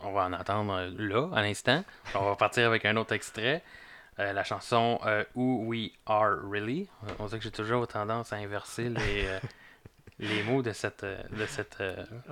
on 0.00 0.12
va 0.12 0.26
en 0.26 0.32
entendre 0.34 0.90
là, 0.98 1.30
à 1.34 1.40
l'instant. 1.40 1.82
On 2.14 2.24
va 2.26 2.36
partir 2.36 2.66
avec 2.66 2.84
un 2.84 2.96
autre 2.98 3.12
extrait. 3.14 3.62
Euh, 4.18 4.32
la 4.32 4.44
chanson 4.44 4.98
euh, 5.04 5.24
Who 5.34 5.64
We 5.66 5.90
Are 6.06 6.36
Really. 6.42 6.88
Euh, 7.04 7.12
On 7.18 7.28
sait 7.28 7.36
que 7.38 7.44
j'ai 7.44 7.50
toujours 7.50 7.86
tendance 7.86 8.32
à 8.32 8.36
inverser 8.36 8.88
les, 8.88 9.26
euh, 9.26 9.38
les 10.18 10.42
mots 10.42 10.62
de 10.62 10.72
cette, 10.72 11.04
de 11.04 11.46
cette, 11.46 11.82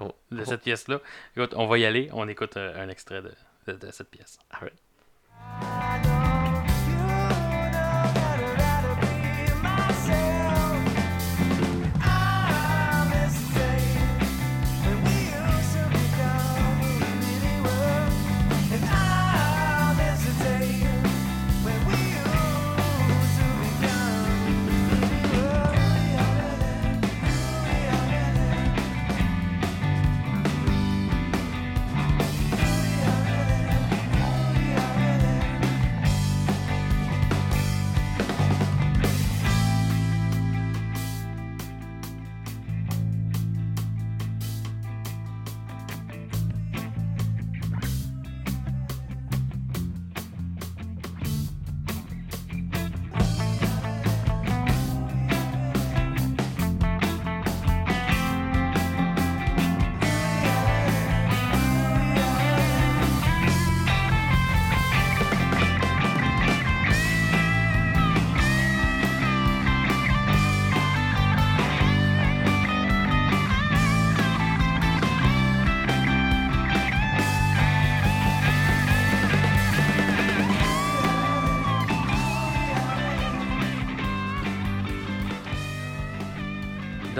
Oh, 0.01 0.13
de 0.31 0.41
oh, 0.41 0.45
cette 0.45 0.63
pièce-là. 0.63 1.01
Écoute, 1.37 1.53
on 1.57 1.67
va 1.67 1.77
y 1.79 1.85
aller. 1.85 2.09
On 2.13 2.27
écoute 2.29 2.57
un 2.57 2.89
extrait 2.89 3.21
de, 3.23 3.33
de- 3.67 3.73
de 3.77 3.91
cette 3.91 4.11
pièce. 4.11 4.39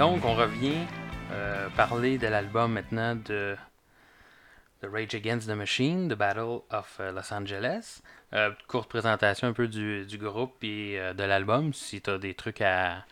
Donc, 0.05 0.23
on 0.23 0.35
revient 0.35 0.85
euh, 1.31 1.67
parler 1.75 2.19
de 2.19 2.27
l'album 2.27 2.73
maintenant 2.73 3.15
de, 3.15 3.55
Rage 4.83 5.15
Against 5.15 5.47
the 5.49 5.55
Machine, 5.55 6.07
The 6.07 6.13
Battle 6.13 6.59
of 6.69 6.97
euh, 6.99 7.11
Los 7.11 7.33
Angeles. 7.33 8.03
Euh, 8.33 8.51
courte 8.67 8.87
présentation 8.87 9.47
un 9.47 9.53
peu 9.53 9.67
du, 9.67 10.05
groupe 10.19 10.63
et 10.63 10.99
de 11.17 11.23
l'album. 11.23 11.73
Si 11.73 12.01
tu 12.01 12.11
as 12.11 12.19
des 12.19 12.35
trucs 12.35 12.61
à, 12.61 13.03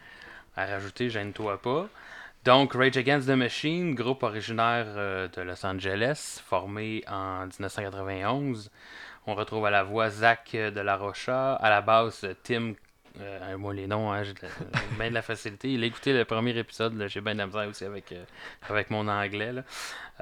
rajouter, 0.56 1.10
gêne-toi 1.10 1.60
pas. 1.64 1.90
Donc, 2.46 2.76
Rage 2.76 2.98
Against 2.98 3.28
the 3.28 3.32
Machine, 3.32 3.96
groupe 3.96 4.22
originaire 4.22 4.86
de 5.30 5.42
Los 5.42 5.66
Angeles, 5.66 6.44
formé 6.46 7.04
en 7.08 7.48
1991. 7.48 8.70
On 9.26 9.34
retrouve 9.34 9.66
à 9.66 9.72
la 9.72 9.82
voix 9.82 10.12
Zach 10.12 10.52
de 10.54 10.80
la 10.80 10.96
Rocha, 10.96 11.56
à 11.56 11.72
la 11.72 11.82
basse 11.82 12.24
Tim 12.44 12.76
euh, 13.20 13.58
moi, 13.58 13.74
les 13.74 13.88
noms, 13.88 14.12
hein, 14.12 14.24
j'ai 14.24 14.34
bien 14.98 15.10
de 15.10 15.14
la 15.14 15.22
facilité. 15.22 15.72
Il 15.74 15.84
a 15.84 15.86
écouté 15.88 16.14
le 16.14 16.26
premier 16.26 16.58
épisode, 16.58 17.04
j'ai 17.08 17.22
bien 17.22 17.34
de 17.34 17.40
la 17.40 17.46
misère 17.48 17.68
aussi 17.68 17.86
avec, 17.86 18.12
euh, 18.12 18.24
avec 18.70 18.90
mon 18.90 19.08
anglais. 19.08 19.52
là. 19.54 19.62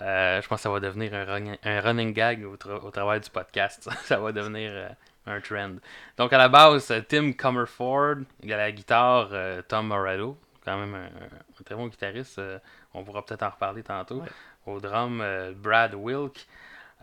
Euh, 0.02 0.42
je 0.42 0.48
pense 0.48 0.60
que 0.60 0.64
ça 0.64 0.70
va 0.70 0.80
devenir 0.80 1.14
un 1.14 1.26
running, 1.26 1.58
un 1.64 1.82
running 1.82 2.14
gag 2.14 2.44
au, 2.46 2.56
tra- 2.58 2.82
au 2.86 2.92
travail 2.92 3.20
du 3.22 3.30
podcast. 3.30 3.90
ça 4.04 4.18
va 4.20 4.32
devenir 4.32 4.96
un 5.26 5.40
trend. 5.42 5.76
Donc, 6.18 6.34
à 6.34 6.38
la 6.38 6.50
base, 6.50 6.94
Tim 7.08 7.34
Comerford, 7.34 8.18
il 8.44 8.52
a 8.54 8.58
la 8.58 8.72
guitare, 8.72 9.30
Tom 9.68 9.88
Morello, 9.88 10.38
quand 10.66 10.78
même 10.78 10.96
un, 10.96 11.06
un 11.06 11.64
très 11.64 11.76
bon 11.76 11.88
guitariste. 11.88 12.42
on 12.94 13.04
pourra 13.04 13.24
peut-être 13.26 13.44
en 13.44 13.50
reparler 13.50 13.84
tantôt. 13.84 14.22
Ouais. 14.22 14.28
Au 14.66 14.80
drum, 14.80 15.24
Brad 15.58 15.94
Wilk. 15.96 16.46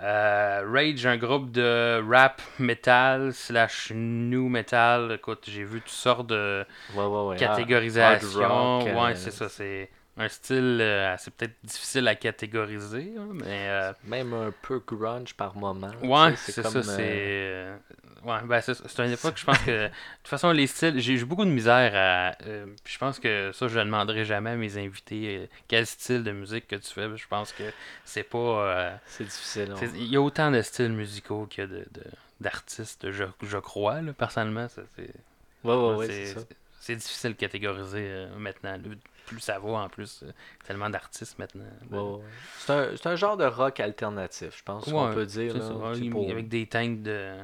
Euh, 0.01 0.63
Rage, 0.73 1.07
un 1.07 1.17
groupe 1.17 1.51
de 1.51 2.01
rap 2.09 2.41
metal 2.59 3.33
slash 3.33 3.91
new 3.95 4.49
metal. 4.49 5.13
Écoute, 5.13 5.45
j'ai 5.49 5.65
vu 5.65 5.81
toutes 5.81 5.91
sortes 5.91 6.29
de 6.29 6.65
Ouais, 6.95 7.05
ouais, 7.05 7.27
ouais. 7.29 7.37
catégorisation. 7.37 8.43
Hard 8.43 8.95
rock, 8.95 9.11
euh, 9.11 9.15
c'est 9.17 9.33
ça. 9.33 9.49
C'est 9.49 9.91
un 10.17 10.29
style 10.29 10.79
euh, 10.81 11.15
assez 11.15 11.31
peut-être 11.33 11.57
difficile 11.65 12.07
à 12.09 12.15
catégoriser, 12.15 13.13
hein, 13.19 13.29
mais 13.33 13.69
euh, 13.69 13.93
Même 14.05 14.33
un 14.35 14.53
peu 14.63 14.81
grunge 14.87 15.35
par 15.35 15.57
moment. 15.57 15.91
ouais, 16.03 16.35
c'est 16.37 16.63
ça. 16.63 16.83
C'est 16.83 17.67
ouais, 18.25 18.39
ben 18.45 18.61
c'est 18.61 18.99
une 19.05 19.13
époque, 19.13 19.35
je 19.37 19.45
pense 19.45 19.59
que 19.59 19.71
de 19.87 19.89
toute 19.89 20.29
façon 20.29 20.51
les 20.53 20.67
styles, 20.67 20.99
j'ai 21.01 21.15
eu 21.15 21.25
beaucoup 21.25 21.45
de 21.45 21.51
misère 21.51 21.93
à. 21.95 22.37
euh, 22.47 22.67
je 22.85 22.99
pense 22.99 23.19
que 23.19 23.51
ça, 23.53 23.69
je 23.69 23.79
ne 23.79 23.85
demanderai 23.85 24.25
jamais 24.25 24.51
à 24.51 24.57
mes 24.57 24.77
invités 24.79 25.37
euh, 25.39 25.47
quel 25.69 25.87
style 25.87 26.23
de 26.25 26.33
musique 26.33 26.67
que 26.69 26.77
tu 26.77 26.91
fais. 26.93 27.09
Je 27.17 27.29
pense 27.29 27.53
que 27.53 27.65
c'est 28.05 28.23
pas. 28.25 28.39
euh, 28.39 28.97
C'est 29.07 29.25
difficile. 29.25 29.75
Il 29.95 30.07
y 30.09 30.17
a 30.17 30.21
autant 30.21 30.51
de 30.51 30.61
styles 30.63 30.93
musicaux 30.93 31.47
qu'il 31.47 31.65
y 31.65 31.67
a 31.67 31.69
de, 31.69 31.79
de- 31.93 32.05
d'artistes, 32.41 33.11
je, 33.11 33.25
je 33.43 33.59
crois, 33.59 34.01
là, 34.01 34.13
personnellement. 34.13 34.69
ça, 34.69 34.83
c'est, 34.97 35.11
Ouais, 35.65 35.75
ouais, 35.75 35.95
ouais, 35.97 36.07
c'est, 36.07 36.27
c'est 36.27 36.35
ça. 36.39 36.47
c'est 36.81 36.97
difficile 36.97 37.33
de 37.33 37.37
catégoriser 37.37 38.27
maintenant. 38.37 38.73
là. 38.73 38.95
Plus 39.27 39.41
ça 39.41 39.59
va, 39.59 39.71
en 39.71 39.89
plus, 39.91 40.25
tellement 40.67 40.89
d'artistes 40.89 41.39
maintenant. 41.39 41.65
Ouais. 41.91 42.23
C'est 42.61 42.73
un, 42.73 42.89
c'est 42.97 43.07
un 43.09 43.17
genre 43.17 43.37
de 43.37 43.45
rock 43.45 43.79
alternatif, 43.81 44.57
je 44.57 44.63
pense 44.63 44.85
qu'on 44.87 45.13
peut 45.13 45.27
dire. 45.27 45.53
là, 45.55 45.61
ça, 45.61 45.75
avec 46.31 46.49
des 46.49 46.67
teintes 46.67 47.03
de, 47.03 47.35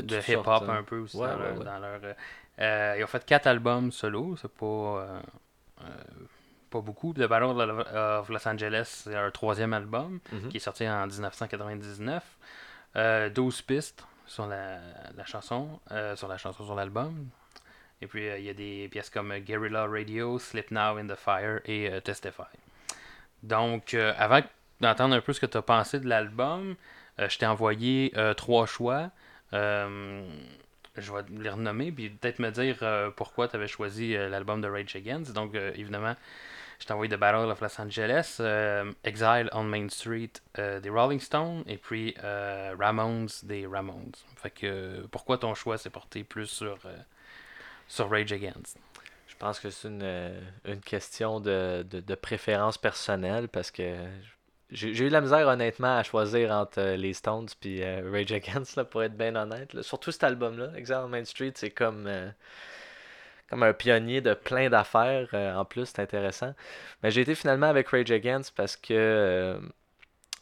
de 0.00 0.16
hip-hop 0.30 0.46
hein. 0.48 0.76
un 0.78 0.82
peu 0.82 0.98
aussi 1.00 1.16
Ouais, 1.16 1.28
dans, 1.28 1.34
ouais, 1.36 1.42
leur, 1.48 1.58
ouais. 1.58 1.64
dans 1.64 1.78
leur, 1.78 2.00
euh, 2.60 2.94
ils 2.98 3.04
ont 3.04 3.06
fait 3.06 3.24
quatre 3.24 3.46
albums 3.46 3.92
solo, 3.92 4.36
c'est 4.36 4.50
pas 4.52 4.66
euh, 4.66 5.20
euh, 5.82 5.84
pas 6.70 6.80
beaucoup. 6.80 7.12
The 7.12 7.26
Battle 7.26 7.86
of 7.94 8.28
Los 8.28 8.48
Angeles, 8.48 9.02
c'est 9.04 9.12
leur 9.12 9.30
troisième 9.32 9.72
album 9.74 10.20
Mhm. 10.32 10.48
qui 10.48 10.56
est 10.56 10.60
sorti 10.60 10.88
en 10.88 11.06
1999. 11.06 12.22
Euh, 12.96 13.28
12 13.30 13.62
pistes 13.62 14.04
sur 14.26 14.46
la, 14.46 14.78
la 15.16 15.24
chanson, 15.24 15.80
sur 16.14 16.28
la 16.28 16.38
chanson 16.38 16.64
sur 16.64 16.74
l'album. 16.74 17.26
Et 18.00 18.06
puis 18.06 18.26
il 18.26 18.44
y 18.44 18.48
a 18.50 18.54
des 18.54 18.88
pièces 18.90 19.10
comme 19.10 19.36
Guerrilla 19.38 19.86
Radio, 19.86 20.38
Slip 20.38 20.70
Now 20.70 20.96
in 20.98 21.06
the 21.06 21.14
Fire 21.14 21.60
et 21.66 21.90
Testify. 22.02 22.42
Donc 23.42 23.94
avant 23.94 24.40
d'entendre 24.80 25.14
un 25.14 25.20
peu 25.20 25.32
ce 25.32 25.40
que 25.40 25.46
tu 25.46 25.56
as 25.56 25.62
pensé 25.62 26.00
de 26.00 26.08
l'album, 26.08 26.74
je 27.18 27.38
t'ai 27.38 27.46
envoyé 27.46 28.12
trois 28.36 28.66
choix. 28.66 29.10
Euh, 29.54 30.26
je 30.96 31.12
vais 31.12 31.22
les 31.30 31.50
renommer, 31.50 31.90
puis 31.90 32.10
peut-être 32.10 32.38
me 32.38 32.50
dire 32.50 32.78
euh, 32.82 33.10
pourquoi 33.10 33.48
tu 33.48 33.56
avais 33.56 33.68
choisi 33.68 34.14
euh, 34.14 34.28
l'album 34.28 34.60
de 34.60 34.68
Rage 34.68 34.94
Against. 34.94 35.32
Donc, 35.32 35.54
évidemment, 35.54 36.14
je 36.78 36.86
t'ai 36.86 36.92
envoyé 36.92 37.10
The 37.10 37.18
Battle 37.18 37.50
of 37.50 37.60
Los 37.60 37.80
Angeles, 37.80 38.40
Exile 39.04 39.48
on 39.52 39.64
Main 39.64 39.88
Street 39.88 40.32
des 40.56 40.90
Rolling 40.90 41.20
Stones, 41.20 41.62
et 41.66 41.76
puis 41.76 42.14
Ramones 42.20 43.28
des 43.44 43.66
Ramones. 43.66 44.12
Fait 44.36 44.50
que 44.50 45.06
pourquoi 45.10 45.38
ton 45.38 45.54
choix 45.54 45.78
s'est 45.78 45.90
porté 45.90 46.24
plus 46.24 46.46
sur, 46.46 46.78
sur 47.86 48.10
Rage 48.10 48.32
Against? 48.32 48.78
Je 49.28 49.36
pense 49.36 49.60
que 49.60 49.70
c'est 49.70 49.88
une, 49.88 50.34
une 50.64 50.80
question 50.80 51.40
de, 51.40 51.86
de, 51.88 52.00
de 52.00 52.14
préférence 52.14 52.78
personnelle 52.78 53.48
parce 53.48 53.70
que 53.70 53.96
j'ai 54.72 55.06
eu 55.06 55.08
la 55.08 55.20
misère 55.20 55.46
honnêtement 55.48 55.96
à 55.98 56.02
choisir 56.02 56.50
entre 56.50 56.80
euh, 56.80 56.96
les 56.96 57.12
Stones 57.12 57.48
puis 57.60 57.82
euh, 57.82 58.10
Rage 58.10 58.32
Against 58.32 58.76
là, 58.76 58.84
pour 58.84 59.02
être 59.02 59.16
bien 59.16 59.36
honnête. 59.36 59.74
là. 59.74 59.82
Surtout 59.82 60.12
cet 60.12 60.24
album-là, 60.24 60.70
Exile 60.76 61.06
Main 61.08 61.24
Street, 61.24 61.52
c'est 61.54 61.70
comme 61.70 62.06
euh, 62.06 62.28
comme 63.50 63.62
un 63.62 63.74
pionnier 63.74 64.20
de 64.22 64.34
plein 64.34 64.70
d'affaires. 64.70 65.28
euh, 65.34 65.54
en 65.54 65.64
plus, 65.64 65.86
c'est 65.86 66.00
intéressant. 66.00 66.54
Mais 67.02 67.10
j'ai 67.10 67.20
été 67.22 67.34
finalement 67.34 67.66
avec 67.66 67.88
Rage 67.88 68.10
Against 68.10 68.54
parce 68.56 68.76
que 68.76 69.60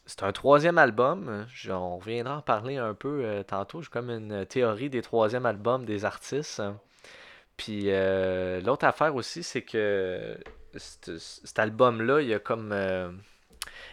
c'est 0.07 0.23
un 0.23 0.33
troisième 0.33 0.79
album. 0.79 1.47
On 1.69 1.99
reviendra 1.99 2.39
en 2.39 2.43
parler 2.43 2.77
un 2.77 2.95
peu 2.95 3.45
tantôt. 3.47 3.83
J'ai 3.83 3.89
comme 3.89 4.11
une 4.11 4.47
théorie 4.47 4.91
des 4.91 5.03
troisièmes 5.03 5.47
albums 5.47 5.85
des 5.85 6.05
artistes. 6.05 6.63
Puis 7.57 7.91
l'autre 8.65 8.87
affaire 8.87 9.15
aussi, 9.15 9.43
c'est 9.43 9.63
que 9.63 10.37
cet, 10.77 11.59
album-là, 11.59 12.21
il 12.23 12.33
a 12.35 12.39
comme. 12.39 12.73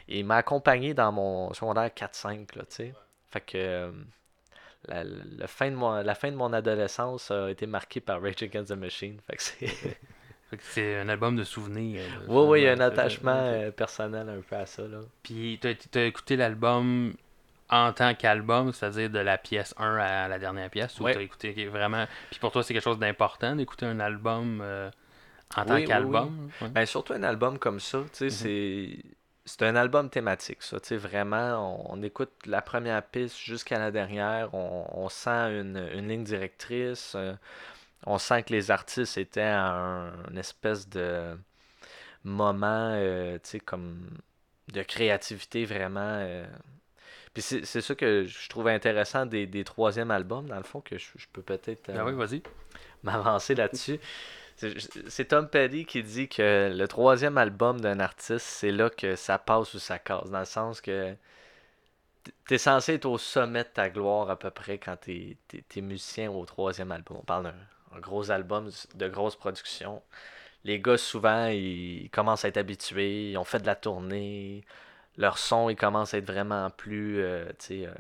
Il 0.08 0.26
m'a 0.26 0.38
accompagné 0.38 0.94
dans 0.94 1.12
mon 1.12 1.54
secondaire 1.54 1.90
4-5, 1.94 2.56
là, 2.56 2.64
tu 2.66 2.76
sais. 2.76 2.94
Fait 3.32 3.42
que. 3.42 3.58
euh, 3.58 3.92
la, 4.88 5.04
la 5.04 5.48
fin 5.48 5.70
de 5.72 5.76
mon, 5.76 6.02
la 6.02 6.16
fin 6.16 6.32
de 6.32 6.36
mon 6.38 6.54
adolescence 6.54 7.32
a 7.32 7.50
été 7.50 7.66
marquée 7.66 8.00
par 8.00 8.22
Rage 8.22 8.42
Against 8.44 8.70
the 8.70 8.78
Machine. 8.78 9.20
Fait 9.28 9.36
que 9.38 9.44
c'est. 9.44 9.98
C'est 10.62 10.96
un 11.02 11.10
album 11.10 11.36
de 11.36 11.44
souvenirs. 11.44 12.00
euh, 12.22 12.26
Oui, 12.30 12.48
oui, 12.48 12.62
il 12.62 12.64
y 12.64 12.68
a 12.70 12.72
un 12.72 12.80
attachement 12.80 13.32
euh, 13.36 13.70
personnel 13.72 14.30
un 14.30 14.40
peu 14.40 14.56
à 14.56 14.66
ça, 14.66 14.84
là. 14.84 15.00
Puis 15.22 15.60
t'as, 15.62 15.74
t'as 15.92 16.06
écouté 16.06 16.38
l'album 16.38 17.14
en 17.70 17.92
tant 17.92 18.16
qu'album, 18.16 18.72
c'est-à-dire 18.72 19.10
de 19.10 19.20
la 19.20 19.38
pièce 19.38 19.76
1 19.78 19.98
à 19.98 20.30
la 20.30 20.40
dernière 20.40 20.70
pièce, 20.70 20.98
ou 21.02 21.04
Ouais. 21.04 21.22
écouté 21.22 21.68
vraiment... 21.68 22.06
Puis 22.30 22.40
pour 22.40 22.54
toi, 22.54 22.64
c'est 22.64 22.74
quelque 22.74 22.84
chose 22.84 22.98
d'important 22.98 23.58
d'écouter 23.58 23.88
un 23.88 24.00
album 24.00 24.62
euh, 24.64 24.90
en 25.58 25.66
tant 25.66 25.76
Oui, 25.76 25.82
oui, 25.82 25.86
qu'album? 25.88 26.50
Ouais. 26.62 26.70
Ben, 26.70 26.86
surtout 26.86 27.12
un 27.14 27.24
album 27.24 27.60
comme 27.60 27.82
ça, 27.82 28.04
tu 28.14 28.30
sais, 28.30 28.30
c'est... 28.30 29.00
C'est 29.48 29.64
un 29.64 29.76
album 29.76 30.10
thématique, 30.10 30.62
ça. 30.62 30.80
Tu 30.80 30.90
sais, 30.90 30.98
vraiment, 30.98 31.88
on, 31.92 31.98
on 32.00 32.04
écoute 32.04 32.32
la 32.46 32.62
première 32.62 33.02
piste 33.04 33.38
jusqu'à 33.40 33.80
la 33.80 33.92
dernière, 33.92 34.54
on, 34.54 34.86
on 34.92 35.10
sent 35.10 35.60
une, 35.62 35.78
une 35.94 36.08
ligne 36.10 36.24
directrice, 36.26 37.14
euh, 37.16 37.34
on 38.06 38.18
sent 38.20 38.44
que 38.44 38.54
les 38.54 38.72
artistes 38.72 39.18
étaient 39.18 39.42
à 39.42 39.68
un, 39.70 40.12
une 40.32 40.38
espèce 40.38 40.90
de 40.90 41.38
moment, 42.24 42.92
euh, 42.96 43.36
tu 43.44 43.52
sais, 43.52 43.60
comme 43.60 44.10
de 44.74 44.84
créativité 44.84 45.66
vraiment. 45.66 46.02
euh. 46.22 46.46
Puis 47.34 47.44
c'est 47.44 47.82
ça 47.82 47.96
que 47.96 48.26
je 48.26 48.50
trouve 48.50 48.68
intéressant 48.68 49.26
des, 49.26 49.46
des 49.48 49.64
troisièmes 49.64 50.12
albums, 50.12 50.48
dans 50.48 50.58
le 50.58 50.64
fond, 50.64 50.82
que 50.82 50.98
je, 50.98 51.08
je 51.18 51.28
peux 51.32 51.44
peut-être 51.44 51.88
Ben 51.88 52.04
oui, 52.04 52.14
vas-y. 52.14 52.42
m'avancer 53.04 53.56
là-dessus. 53.56 54.00
C'est 54.58 55.26
Tom 55.26 55.48
Petty 55.50 55.86
qui 55.86 56.04
dit 56.04 56.28
que 56.28 56.74
le 56.76 56.88
troisième 56.88 57.38
album 57.38 57.80
d'un 57.80 58.00
artiste, 58.00 58.46
c'est 58.46 58.72
là 58.72 58.90
que 58.90 59.16
ça 59.16 59.38
passe 59.38 59.74
ou 59.76 59.80
ça 59.80 60.00
casse. 60.00 60.30
Dans 60.32 60.40
le 60.40 60.46
sens 60.46 60.82
que 60.82 61.16
t'es 62.48 62.58
censé 62.58 62.96
être 62.96 63.06
au 63.06 63.18
sommet 63.18 63.64
de 63.64 63.70
ta 63.70 63.90
gloire 63.90 64.30
à 64.30 64.38
peu 64.38 64.50
près 64.52 64.78
quand 64.80 64.98
t'es 64.98 65.38
t'es 65.48 65.82
musicien 65.82 66.32
au 66.32 66.46
troisième 66.46 66.92
album. 66.92 67.18
On 67.18 67.24
parle 67.24 67.44
d'un 67.46 67.56
un 67.96 68.00
gros 68.00 68.32
album 68.32 68.70
de 68.96 69.08
grosse 69.08 69.36
production. 69.36 70.02
Les 70.64 70.80
gars, 70.80 70.98
souvent, 70.98 71.48
ils 71.48 72.10
commencent 72.12 72.46
à 72.46 72.50
être 72.50 72.58
habitués, 72.58 73.32
ils 73.32 73.38
ont 73.38 73.44
fait 73.44 73.60
de 73.60 73.66
la 73.66 73.76
tournée, 73.76 74.66
leur 75.18 75.38
son, 75.38 75.70
ils 75.70 75.76
commencent 75.76 76.14
à 76.14 76.18
être 76.18 76.28
vraiment 76.28 76.70
plus, 76.72 77.20
euh, 77.20 77.52
euh, 77.72 77.94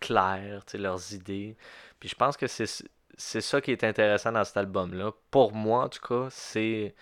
clair, 0.00 0.64
tu 0.66 0.72
sais, 0.72 0.78
leurs 0.78 1.12
idées. 1.14 1.56
Puis 1.98 2.08
je 2.08 2.14
pense 2.14 2.36
que 2.36 2.46
c'est 2.46 2.66
c'est 3.20 3.42
ça 3.42 3.60
qui 3.60 3.72
est 3.72 3.84
intéressant 3.84 4.32
dans 4.32 4.44
cet 4.44 4.56
album-là. 4.56 5.12
Pour 5.30 5.52
moi, 5.52 5.84
en 5.84 5.88
tout 5.88 6.00
cas, 6.00 6.28
c'est 6.30 6.94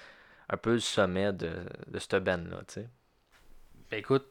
un 0.48 0.56
peu 0.56 0.72
le 0.74 0.80
sommet 0.80 1.32
de, 1.32 1.50
de 1.86 1.98
cette 1.98 2.16
band-là, 2.16 2.58
tu 2.66 2.74
sais. 2.74 2.88
Ben 3.90 3.98
écoute, 3.98 4.26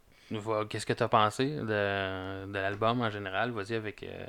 qu'est-ce 0.70 0.86
que 0.86 0.94
t'as 0.94 1.08
pensé 1.08 1.46
de, 1.56 2.46
de 2.46 2.54
l'album 2.54 3.02
en 3.02 3.10
général? 3.10 3.52
Vas-y 3.52 3.76
avec, 3.76 4.04
euh, 4.04 4.28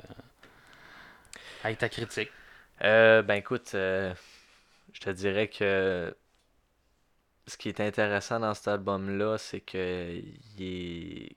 avec 1.63 1.77
ta 1.79 1.89
critique. 1.89 2.31
Euh, 2.83 3.21
ben 3.21 3.35
écoute, 3.35 3.71
euh, 3.75 4.13
je 4.93 5.01
te 5.01 5.09
dirais 5.09 5.49
que 5.49 6.15
ce 7.47 7.57
qui 7.57 7.69
est 7.69 7.81
intéressant 7.81 8.39
dans 8.39 8.53
cet 8.53 8.69
album-là, 8.69 9.37
c'est 9.37 9.61
que 9.61 10.13
il 10.57 10.61
est 10.61 11.35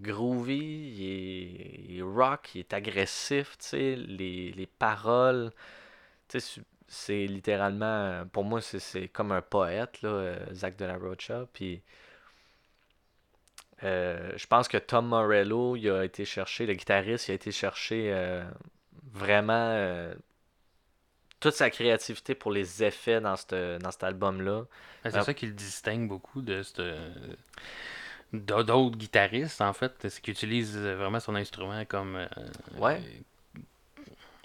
groovy, 0.00 0.56
il 0.58 1.02
est, 1.04 1.84
il 1.90 1.98
est 1.98 2.02
rock, 2.02 2.54
il 2.54 2.60
est 2.60 2.72
agressif, 2.72 3.56
tu 3.58 3.66
sais, 3.68 3.96
les, 3.96 4.52
les 4.52 4.66
paroles, 4.66 5.52
tu 6.28 6.40
sais, 6.40 6.62
c'est- 6.88 7.26
littéralement, 7.26 8.24
pour 8.32 8.44
moi, 8.44 8.60
c'est- 8.62 9.08
comme 9.08 9.32
un 9.32 9.42
poète, 9.42 10.02
là, 10.02 10.10
euh, 10.10 10.54
Zach 10.54 10.76
de 10.76 10.84
la 10.86 10.96
Rocha, 10.98 11.46
puis 11.52 11.82
euh, 13.84 14.32
je 14.36 14.46
pense 14.46 14.68
que 14.68 14.76
Tom 14.78 15.06
Morello, 15.08 15.76
il 15.76 15.90
a 15.90 16.04
été 16.04 16.24
cherché, 16.24 16.66
le 16.66 16.74
guitariste, 16.74 17.28
il 17.28 17.32
a 17.32 17.34
été 17.34 17.50
chercher 17.50 18.12
euh, 18.12 18.44
vraiment 19.12 19.52
euh, 19.54 20.14
toute 21.40 21.54
sa 21.54 21.70
créativité 21.70 22.34
pour 22.34 22.52
les 22.52 22.84
effets 22.84 23.20
dans, 23.20 23.36
cette- 23.36 23.54
dans 23.82 23.90
cet 23.90 24.04
album-là. 24.04 24.64
Ben, 25.02 25.10
c'est 25.10 25.16
ça 25.24 25.34
qui 25.34 25.46
le 25.46 25.52
distingue 25.52 26.08
beaucoup 26.08 26.40
de 26.42 26.62
cette- 26.62 26.80
d'autres 28.32 28.96
guitaristes, 28.96 29.60
en 29.60 29.72
fait. 29.72 29.92
C'est 30.08 30.20
qu'il 30.20 30.32
utilise 30.32 30.76
vraiment 30.76 31.20
son 31.20 31.34
instrument 31.34 31.84
comme. 31.86 32.16
euh, 32.16 32.26
Ouais. 32.78 33.00
euh, 33.56 33.60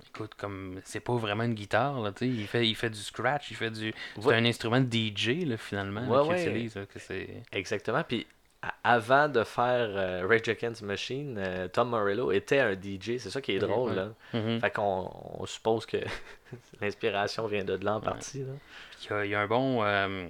écoute, 0.07 0.31
comme. 0.37 0.79
C'est 0.85 0.99
pas 0.99 1.15
vraiment 1.15 1.43
une 1.43 1.53
guitare, 1.53 1.99
là, 2.01 2.11
tu 2.11 2.19
sais. 2.25 2.27
Il 2.27 2.47
fait, 2.47 2.67
il 2.67 2.75
fait 2.75 2.89
du 2.89 2.99
scratch, 2.99 3.51
il 3.51 3.55
fait 3.57 3.71
du. 3.71 3.93
C'est 4.15 4.25
Ouais. 4.25 4.35
un 4.35 4.45
instrument 4.45 4.81
de 4.81 4.89
DJ, 4.91 5.45
là, 5.45 5.57
finalement, 5.57 6.01
là, 6.01 6.23
Ouais, 6.23 6.23
qu'il 6.23 6.31
ouais. 6.31 6.43
utilise. 6.55 6.75
là, 6.75 6.85
que 6.85 6.99
c'est... 6.99 7.29
Exactement. 7.51 8.03
Puis 8.03 8.25
avant 8.83 9.29
de 9.29 9.43
faire 9.43 9.87
euh, 9.91 10.25
Rage 10.27 10.49
Against 10.49 10.81
Machine, 10.81 11.35
euh, 11.37 11.67
Tom 11.67 11.89
Morello 11.89 12.31
était 12.31 12.59
un 12.59 12.73
DJ. 12.73 13.17
C'est 13.19 13.29
ça 13.29 13.39
qui 13.39 13.51
est 13.53 13.59
drôle. 13.59 13.93
Là. 13.93 14.09
Mhm. 14.33 14.59
Fait 14.59 14.71
qu'on 14.71 15.09
on 15.39 15.45
suppose 15.45 15.85
que 15.85 15.97
l'inspiration 16.81 17.47
vient 17.47 17.63
de 17.63 17.73
là 17.83 17.95
en 17.97 18.01
partie. 18.01 18.39
Là. 18.39 18.53
Il 19.03 19.09
y 19.09 19.13
a, 19.13 19.25
il 19.25 19.31
y 19.31 19.35
a 19.35 19.41
un 19.41 19.47
bon. 19.47 19.83
euh, 19.83 20.27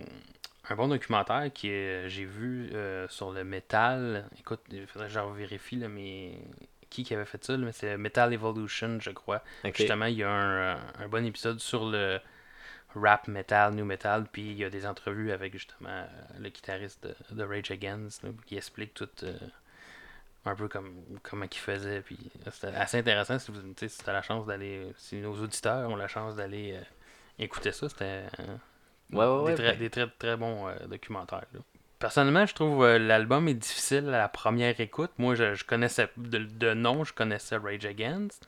un 0.70 0.76
bon 0.76 0.88
documentaire 0.88 1.52
qui 1.54 1.70
est, 1.70 2.10
j'ai 2.10 2.26
vu 2.26 2.70
euh, 2.74 3.08
sur 3.08 3.32
le 3.32 3.44
métal. 3.44 4.30
Écoute, 4.40 4.62
il 4.72 4.86
faudrait 4.88 5.08
que 5.08 5.14
je 5.14 5.20
vérifie, 5.20 5.78
là, 5.78 5.88
mais 5.88 6.40
qui 6.90 7.04
qui 7.04 7.14
avait 7.14 7.26
fait 7.26 7.44
ça, 7.44 7.54
là, 7.54 7.66
mais 7.66 7.72
c'est 7.72 7.98
Metal 7.98 8.34
Evolution, 8.34 9.00
je 9.00 9.12
crois. 9.12 9.44
Justement, 9.64 10.06
il 10.06 10.18
y 10.18 10.24
a 10.24 10.30
un, 10.30 10.76
euh, 10.76 10.78
un 11.00 11.08
bon 11.08 11.26
épisode 11.26 11.60
sur 11.60 11.86
le 11.86 12.20
rap 12.96 13.28
metal, 13.28 13.74
new 13.74 13.86
metal, 13.86 14.26
puis 14.32 14.44
il 14.44 14.58
y 14.58 14.64
a 14.64 14.70
des 14.70 14.86
entrevues 14.86 15.32
avec 15.32 15.54
justement 15.54 15.90
euh, 15.90 16.08
le 16.40 16.50
guitariste 16.50 17.04
de, 17.04 17.36
de 17.36 17.44
Rage 17.44 17.72
Against, 17.72 18.24
là, 18.24 18.30
qui 18.46 18.58
explique 18.58 18.94
tout 18.94 19.10
euh, 19.24 19.38
un 20.46 20.56
peu 20.56 20.68
comme 20.68 21.04
comment 21.24 21.46
il 21.50 21.58
faisait. 21.58 22.02
Puis 22.02 22.18
c'était 22.52 22.76
assez 22.76 22.98
intéressant 22.98 23.40
si 23.40 23.52
vous 23.52 23.62
si 23.76 24.06
la 24.08 24.22
chance 24.22 24.46
d'aller, 24.46 24.92
si 24.98 25.18
nos 25.18 25.36
auditeurs 25.36 25.90
ont 25.90 25.96
la 25.96 26.08
chance 26.08 26.36
d'aller 26.36 26.74
euh, 26.76 26.84
écouter 27.38 27.72
ça, 27.72 27.90
c'était 27.90 28.24
Ouais, 29.12 29.26
ouais, 29.26 29.42
ouais, 29.44 29.52
des, 29.52 29.56
très, 29.56 29.72
ben- 29.74 29.80
des 29.80 29.90
très, 29.90 30.08
très 30.20 30.38
bons 30.38 30.68
euh, 30.68 30.76
documentaires. 30.88 31.46
là. 31.54 31.60
Personnellement, 32.00 32.46
je 32.46 32.54
trouve 32.54 32.84
euh, 32.84 33.00
l'album 33.00 33.48
est 33.48 33.56
difficile 33.56 34.08
à 34.10 34.18
la 34.20 34.30
première 34.30 34.80
écoute. 34.80 35.12
Moi, 35.18 35.34
je, 35.36 35.56
je 35.56 35.64
connaissais 35.66 36.10
de, 36.18 36.38
de 36.40 36.74
nom, 36.74 37.04
je 37.04 37.14
connaissais 37.14 37.58
Rage 37.58 37.86
Against. 37.86 38.46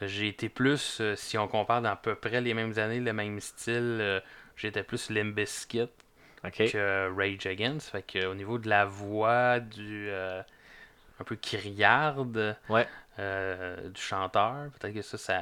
J'ai 0.00 0.28
été 0.28 0.48
plus, 0.48 0.98
euh, 1.00 1.14
si 1.16 1.36
on 1.38 1.48
compare 1.48 1.82
dans 1.82 1.90
à 1.90 1.96
peu 1.96 2.14
près 2.14 2.40
les 2.40 2.54
mêmes 2.54 2.78
années, 2.78 3.00
le 3.00 3.12
même 3.12 3.40
style, 3.40 3.98
euh, 4.00 4.20
j'étais 4.56 4.82
plus 4.82 5.10
Ok. 6.44 6.72
que 6.72 7.14
Rage 7.16 7.46
Against. 7.46 7.90
Fait 7.90 8.02
que 8.02 8.26
au 8.26 8.34
niveau 8.34 8.58
de 8.58 8.68
la 8.68 8.84
voix, 8.84 9.60
du 9.60 10.10
un 11.20 11.24
peu 11.24 11.36
criarde 11.36 12.56
Ouais. 12.68 12.88
euh, 13.18 13.88
du 13.90 14.00
chanteur, 14.00 14.70
peut-être 14.78 14.94
que 14.94 15.02
ça, 15.02 15.18
ça. 15.18 15.40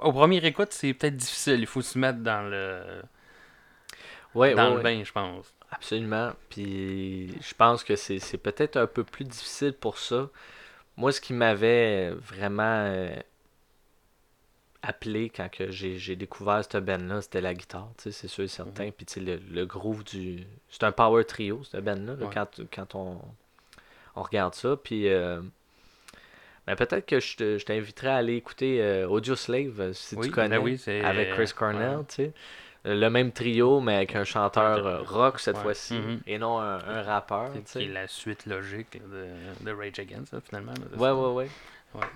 Au 0.00 0.12
premier 0.12 0.38
écoute, 0.44 0.72
c'est 0.72 0.94
peut-être 0.94 1.16
difficile. 1.16 1.60
Il 1.60 1.66
faut 1.66 1.82
se 1.82 1.98
mettre 1.98 2.20
dans 2.20 2.42
le 2.48 3.02
Ouais, 4.34 4.54
dans 4.54 4.70
ouais, 4.70 4.76
le 4.76 4.82
bain, 4.82 5.04
je 5.04 5.12
pense. 5.12 5.54
Absolument. 5.70 6.32
Puis 6.48 7.28
je 7.40 7.54
pense 7.54 7.84
que 7.84 7.96
c'est 7.96 8.18
c'est 8.18 8.38
peut-être 8.38 8.76
un 8.76 8.86
peu 8.86 9.04
plus 9.04 9.24
difficile 9.24 9.72
pour 9.74 9.98
ça. 9.98 10.28
Moi, 10.96 11.12
ce 11.12 11.20
qui 11.20 11.32
m'avait 11.34 12.10
vraiment 12.12 12.62
euh, 12.86 13.14
appelé 14.82 15.30
quand 15.30 15.48
que 15.50 15.70
j'ai 15.70 15.96
j'ai 15.98 16.16
découvert 16.16 16.62
cette 16.64 16.84
band-là, 16.84 17.22
c'était 17.22 17.40
la 17.40 17.54
guitare, 17.54 17.88
tu 17.98 18.04
sais, 18.04 18.12
c'est 18.12 18.28
sûr 18.28 18.44
et 18.44 18.48
certain. 18.48 18.90
Puis 18.90 19.06
tu 19.06 19.14
sais, 19.14 19.20
le, 19.20 19.36
le 19.36 19.64
groove 19.66 20.04
du... 20.04 20.44
C'est 20.68 20.82
un 20.84 20.92
power 20.92 21.24
trio, 21.24 21.62
cette 21.64 21.84
band-là, 21.84 22.14
Ouais. 22.14 22.30
quand, 22.32 22.60
quand 22.74 22.94
on, 22.96 23.20
on 24.16 24.22
regarde 24.22 24.54
ça. 24.54 24.76
Puis 24.76 25.08
euh, 25.08 25.40
ben, 26.66 26.76
peut-être 26.76 27.06
que 27.06 27.20
je 27.20 27.36
te- 27.36 27.58
je 27.58 27.64
t'inviterais 27.64 28.08
à 28.08 28.16
aller 28.16 28.34
écouter 28.36 28.80
euh, 28.82 29.06
Audio 29.08 29.34
Slave, 29.36 29.80
euh, 29.80 29.92
si 29.92 30.14
Oui, 30.16 30.26
tu 30.28 30.32
connais, 30.32 30.58
ben 30.58 30.64
oui, 30.64 30.78
c'est- 30.78 31.02
avec 31.02 31.32
Chris 31.34 31.52
Cornell, 31.56 31.96
ouais. 31.98 32.04
tu 32.08 32.14
sais. 32.16 32.32
Euh, 32.84 32.94
Le 32.96 33.10
même 33.10 33.30
trio, 33.30 33.80
mais 33.80 33.94
avec 33.96 34.16
un 34.16 34.24
chanteur 34.24 34.84
euh, 34.86 35.02
rock 35.02 35.38
cette 35.38 35.56
Ouais. 35.56 35.62
fois-ci, 35.62 35.94
Mhm. 35.94 36.20
et 36.26 36.38
non 36.38 36.58
un, 36.58 36.78
un 36.84 37.02
rappeur, 37.02 37.52
tu 37.52 37.52
Qui 37.52 37.58
est 37.58 37.86
sais. 37.86 37.92
la 37.92 38.08
suite 38.08 38.46
logique 38.46 39.00
de, 39.00 39.64
de 39.64 39.70
Rage 39.72 39.98
Against, 40.00 40.32
là, 40.32 40.40
finalement. 40.40 40.72
là, 40.72 40.78
c'est 40.92 40.98
Ouais, 40.98 41.08
ça. 41.08 41.14
ouais, 41.16 41.48
ouais. 41.94 42.06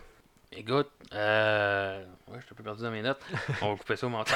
Écoute, 0.52 0.90
euh... 1.12 2.02
ouais, 2.28 2.38
je 2.40 2.44
suis 2.46 2.52
un 2.52 2.56
peu 2.56 2.62
perdu 2.64 2.82
dans 2.82 2.90
mes 2.90 3.02
notes. 3.02 3.20
On 3.62 3.72
va 3.72 3.76
couper 3.76 3.96
ça 3.96 4.06
au 4.06 4.10
montant. 4.10 4.34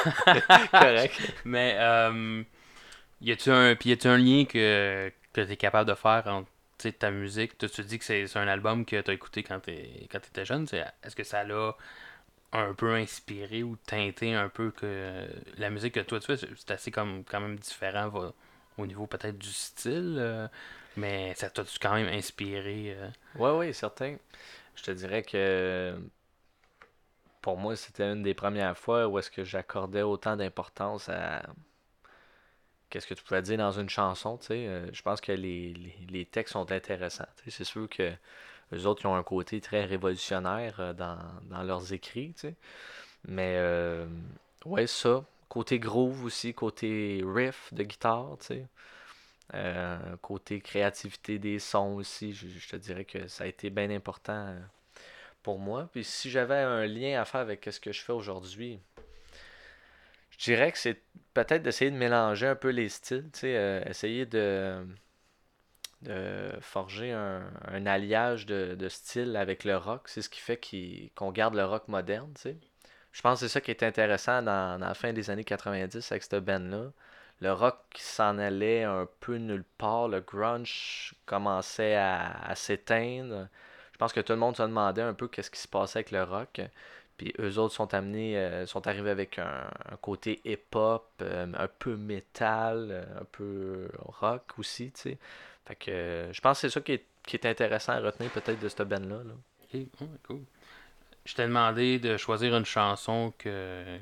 Correct. 0.70 1.14
Mais, 1.44 1.77
euh... 1.79 2.42
y 3.23 3.33
a-tu 3.33 3.51
un, 3.51 3.75
puis 3.75 3.90
y 3.90 3.92
a-tu 3.92 4.07
un 4.09 4.18
lien 4.18 4.44
que, 4.44 5.11
que 5.33 5.40
tu 5.40 5.53
es 5.53 5.57
capable 5.57 5.88
de 5.88 5.94
faire 5.94 6.25
entre 6.27 6.49
ta 6.88 7.10
musique? 7.10 7.56
Tu 7.58 7.68
tu 7.68 7.82
dis 7.84 7.98
que 7.98 8.04
c'est 8.04 8.36
un 8.36 8.48
album 8.48 8.84
que 8.84 9.00
tu 9.00 9.10
as 9.10 9.14
écouté 9.14 9.42
quand 9.42 9.60
tu 9.60 9.70
étais 9.72 10.44
jeune. 10.44 10.66
Est-ce 11.02 11.16
que 11.16 11.24
ça 11.24 11.44
l'a 11.44 11.76
un 12.52 12.74
peu 12.74 12.94
inspiré 12.94 13.62
ou 13.62 13.76
teinté 13.76 14.34
un 14.34 14.48
peu 14.48 14.70
que 14.72 15.28
la 15.58 15.70
musique 15.70 15.94
que 15.94 16.00
toi 16.00 16.18
tu 16.20 16.26
fais, 16.26 16.36
c'est 16.36 16.70
assez 16.70 16.90
comme 16.90 17.24
quand 17.24 17.40
même 17.40 17.56
différent 17.58 18.32
au 18.78 18.86
niveau 18.86 19.06
peut-être 19.06 19.38
du 19.38 19.52
style, 19.52 20.16
euh, 20.18 20.48
mais 20.96 21.34
ça 21.36 21.50
t'a 21.50 21.62
quand 21.80 21.94
même 21.94 22.08
inspiré. 22.08 22.96
euh, 22.96 23.08
Ouais, 23.36 23.50
oui, 23.68 23.74
certain. 23.74 24.16
Je 24.74 24.82
te 24.82 24.90
dirais 24.90 25.22
que 25.22 25.94
pour 27.42 27.56
moi, 27.56 27.76
c'était 27.76 28.04
une 28.04 28.22
des 28.22 28.34
premières 28.34 28.76
fois 28.76 29.06
où 29.08 29.18
est-ce 29.18 29.30
que 29.30 29.44
j'accordais 29.44 30.02
autant 30.02 30.36
d'importance 30.36 31.08
à 31.08 31.42
qu'est-ce 32.90 33.07
que 33.07 33.14
tu 33.14 33.22
pouvais 33.22 33.42
dire 33.42 33.59
dans 33.59 33.72
une 33.72 33.88
chanson, 33.88 34.37
tu 34.37 34.46
sais. 34.46 34.66
Euh, 34.66 34.87
je 34.92 35.03
pense 35.03 35.20
que 35.20 35.33
les, 35.33 35.74
les, 36.09 36.26
textes 36.26 36.53
sont 36.53 36.70
intéressants. 36.72 37.29
C'est 37.48 37.64
sûr 37.64 37.88
que 37.88 38.12
les 38.72 38.87
autres 38.87 39.07
ont 39.07 39.14
un 39.14 39.22
côté 39.22 39.61
très 39.61 39.85
révolutionnaire 39.85 40.81
euh, 40.81 40.92
dans, 40.92 41.18
dans 41.44 41.62
leurs 41.62 41.92
écrits, 41.92 42.33
tu 42.35 42.48
sais. 42.48 42.55
Mais 43.26 43.57
euh, 43.59 44.07
ouais, 44.64 44.87
ça. 44.87 45.24
Côté 45.48 45.79
groove 45.79 46.24
aussi, 46.24 46.55
côté 46.55 47.22
riff 47.24 47.72
de 47.72 47.83
guitare, 47.83 48.37
tu 48.40 48.46
sais. 48.46 48.66
Euh, 49.55 49.98
côté 50.22 50.61
créativité 50.61 51.38
des 51.40 51.59
sons 51.59 51.94
aussi, 51.94 52.33
je, 52.33 52.46
je 52.46 52.68
te 52.68 52.76
dirais 52.76 53.05
que 53.05 53.26
ça 53.26 53.44
a 53.44 53.46
été 53.48 53.70
bien 53.70 53.90
important 53.90 54.55
pour 55.42 55.59
moi. 55.59 55.88
Puis 55.92 56.05
si 56.05 56.31
j'avais 56.31 56.59
un 56.59 56.87
lien 56.87 57.20
à 57.20 57.24
faire 57.24 57.40
avec 57.40 57.64
ce 57.70 57.81
que 57.81 57.92
je 57.92 58.00
fais 58.00 58.12
aujourd'hui, 58.12 58.79
je 60.40 60.44
dirais 60.44 60.72
que 60.72 60.79
c'est 60.79 61.03
peut-être 61.35 61.62
d'essayer 61.62 61.90
de 61.90 61.96
mélanger 61.96 62.46
un 62.46 62.55
peu 62.57 62.70
les 62.70 62.88
styles, 62.88 63.29
tu 63.33 63.40
sais, 63.40 63.57
euh, 63.57 63.83
essayer 63.85 64.24
de, 64.24 64.87
forger 66.62 67.12
un, 67.12 67.42
alliage 67.87 68.46
de, 68.46 68.88
style 68.88 69.37
avec 69.37 69.64
le 69.64 69.76
rock. 69.76 70.09
C'est 70.09 70.22
ce 70.22 70.31
qui 70.31 70.40
fait 70.40 70.59
qu'on 71.14 71.31
garde 71.31 71.55
le 71.55 71.64
rock 71.66 71.88
moderne, 71.88 72.33
tu 72.35 72.42
sais. 72.42 72.57
Je 73.12 73.20
pense 73.22 73.40
que 73.40 73.48
c'est 73.48 73.53
ça 73.53 73.61
qui 73.61 73.70
est 73.70 73.83
intéressant 73.83 74.40
dans, 74.42 74.81
la 74.81 74.94
fin 74.94 75.12
des 75.12 75.29
années 75.31 75.44
90 75.44 76.11
avec 76.11 76.22
cette 76.22 76.37
band-là. 76.37 76.90
Le 77.40 77.53
rock 77.53 77.79
s'en 77.98 78.38
allait 78.38 78.85
un 78.85 79.09
peu 79.20 79.37
nulle 79.37 79.64
part, 79.76 80.09
le 80.09 80.20
grunge 80.20 81.14
commençait 81.26 81.96
à, 81.96 82.31
à 82.44 82.55
s'éteindre. 82.55 83.48
Je 83.92 83.98
pense 83.98 84.12
que 84.14 84.20
tout 84.20 84.33
le 84.33 84.38
monde 84.38 84.57
se 84.57 84.62
demandait 84.62 85.03
un 85.03 85.14
peu 85.14 85.29
qu'est-ce 85.29 85.50
qui 85.50 85.61
se 85.61 85.68
passait 85.68 85.98
avec 85.98 86.12
le 86.12 86.22
rock. 86.22 86.62
Puis 87.20 87.35
eux 87.38 87.59
autres 87.59 87.74
sont 87.74 87.92
amenés, 87.92 88.38
euh, 88.38 88.64
sont 88.64 88.87
arrivés 88.87 89.11
avec 89.11 89.38
un, 89.38 89.68
côté 90.00 90.40
hip-hop, 90.46 91.06
euh, 91.20 91.46
un 91.52 91.68
peu 91.68 91.94
métal, 91.94 92.88
euh, 92.90 93.20
un 93.20 93.24
peu 93.30 93.90
rock 93.98 94.59
aussi, 94.59 94.90
tu 94.92 95.02
sais. 95.02 95.18
Fait 95.66 95.74
que 95.74 96.30
je 96.33 96.40
pense 96.40 96.56
que 96.56 96.61
c'est 96.62 96.72
ça 96.72 96.80
qui 96.80 96.92
est, 96.92 97.04
qui 97.26 97.37
est 97.37 97.44
intéressant 97.44 97.92
à 97.92 98.00
retenir 98.00 98.30
peut-être 98.30 98.59
de 98.59 98.70
cette 98.70 98.88
band-là. 98.88 99.18
là. 99.22 99.80
Cool. 100.26 100.40
Je 101.26 101.35
t'ai 101.35 101.42
demandé 101.42 101.98
de 101.98 102.16
choisir 102.16 102.56
une 102.56 102.64
chanson 102.64 103.35
que 103.37 103.98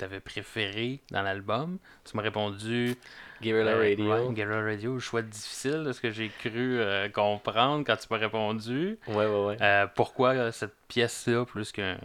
tu 0.00 0.04
avais 0.04 0.20
préférée 0.20 1.00
dans 1.10 1.22
l'album. 1.22 1.78
Tu 2.04 2.16
m'as 2.16 2.22
répondu 2.22 2.96
Guerrilla 3.42 3.72
euh, 3.72 3.90
Radio. 3.90 4.10
ouais, 4.10 4.34
Guerrilla 4.34 4.62
Radio, 4.62 4.98
choix 4.98 5.22
difficile 5.22 5.84
de 5.84 5.92
ce 5.92 6.00
que 6.00 6.10
j'ai 6.10 6.28
cru 6.28 6.78
euh, 6.78 7.08
comprendre 7.10 7.84
quand 7.86 7.96
tu 7.96 8.06
m'as 8.10 8.18
répondu. 8.18 8.98
Ouais, 9.08 9.26
ouais, 9.26 9.46
ouais. 9.46 9.56
Euh, 9.60 9.86
pourquoi 9.94 10.52
cette 10.52 10.74
pièce-là 10.88 11.44
plus 11.44 11.70
qu'un 11.70 11.98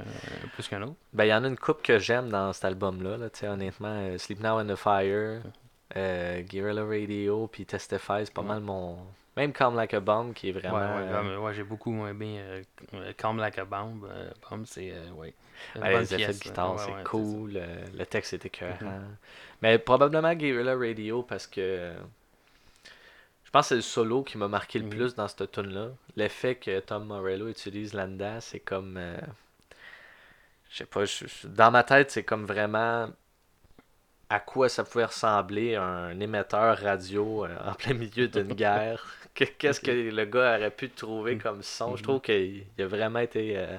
plus 0.54 0.68
qu'un 0.68 0.82
autre? 0.82 0.96
Ben, 1.14 1.24
il 1.24 1.30
y 1.30 1.34
en 1.34 1.44
a 1.44 1.48
une 1.48 1.58
coupe 1.58 1.82
que 1.82 1.98
j'aime 2.00 2.30
dans 2.30 2.52
cet 2.52 2.66
album-là, 2.66 3.18
là, 3.18 3.30
tu 3.30 3.40
sais, 3.40 3.48
honnêtement. 3.48 4.18
Sleep 4.18 4.42
Now 4.42 4.60
and 4.60 4.68
the 4.68 4.76
Fire, 4.76 5.42
Guerrilla 5.94 6.86
Radio, 6.86 7.48
puis 7.48 7.66
Testify, 7.66 8.26
c'est 8.26 8.34
pas 8.34 8.42
mal 8.42 8.60
mon... 8.60 8.98
Même 9.38 9.54
Calm 9.54 9.76
Like 9.76 9.94
a 9.94 10.00
Bomb, 10.00 10.34
qui 10.34 10.50
est 10.50 10.52
Ouais, 10.68 10.74
vraiment... 10.74 10.96
ouais, 10.96 11.06
euh, 11.08 11.08
comme- 11.08 11.38
ouais, 11.44 11.54
j'ai 11.54 11.64
beaucoup 11.64 11.92
aimé 12.08 12.38
euh, 12.40 12.64
euh, 12.94 13.14
Calm 13.18 13.38
Like 13.38 13.58
a 13.60 13.66
Bomb. 13.66 14.04
euh, 14.06 14.30
Bomb, 14.50 14.66
c'est 14.66 14.92
euh, 14.92 15.10
ouais, 15.12 15.34
ouais, 15.76 16.00
les 16.00 16.14
effets 16.16 16.34
de 16.34 16.40
guitare, 16.40 16.76
ouais, 16.76 16.86
c'est 16.86 16.96
ouais, 16.96 17.04
cool, 17.04 17.54
euh, 17.56 17.86
le 17.94 18.06
texte 18.06 18.34
est 18.34 18.46
écœurant. 18.46 18.80
Mhm. 18.82 19.18
Mais 19.62 19.80
probablement 19.80 20.34
Guerrilla 20.36 20.76
Radio, 20.78 21.24
parce 21.24 21.48
que... 21.48 21.62
euh, 21.62 21.96
Je 23.46 23.50
pense 23.52 23.66
que 23.66 23.70
c'est 23.70 23.76
le 23.76 23.82
solo 23.82 24.24
qui 24.24 24.38
m'a 24.38 24.50
marqué 24.50 24.78
le 24.78 24.84
Mhm. 24.84 24.86
plus 24.86 25.16
dans 25.16 25.30
cette 25.30 25.50
tune-là. 25.52 25.92
L'effet 26.18 26.56
que 26.56 26.80
Tom 26.82 27.06
Morello 27.06 27.48
utilise 27.48 27.94
là-dedans, 27.94 28.40
c'est 28.42 28.60
comme... 28.60 28.98
euh, 28.98 29.18
Je 30.70 30.78
sais 30.78 30.86
pas, 30.86 31.04
dans 31.46 31.72
ma 31.72 31.84
tête, 31.84 32.12
c'est 32.12 32.24
comme 32.24 32.46
vraiment 32.46 33.10
à 34.30 34.40
quoi 34.40 34.70
ça 34.70 34.84
pouvait 34.84 35.06
ressembler 35.06 35.76
un 35.76 36.20
émetteur 36.20 36.78
radio 36.80 37.46
euh, 37.46 37.56
en 37.66 37.74
plein 37.74 37.94
milieu 37.94 38.28
d'une 38.28 38.54
guerre. 38.56 39.06
Que- 39.34 39.44
Qu'est-ce 39.44 39.80
que 39.82 39.92
le 39.92 40.26
gars 40.26 40.58
aurait 40.58 40.72
pu 40.72 40.90
trouver 40.90 41.38
comme 41.38 41.62
son? 41.62 41.96
Je 41.96 42.04
trouve 42.04 42.22
qu'il 42.22 42.66
il 42.78 42.84
a 42.84 42.88
vraiment 42.88 43.20
été 43.20 43.58
euh, 43.58 43.78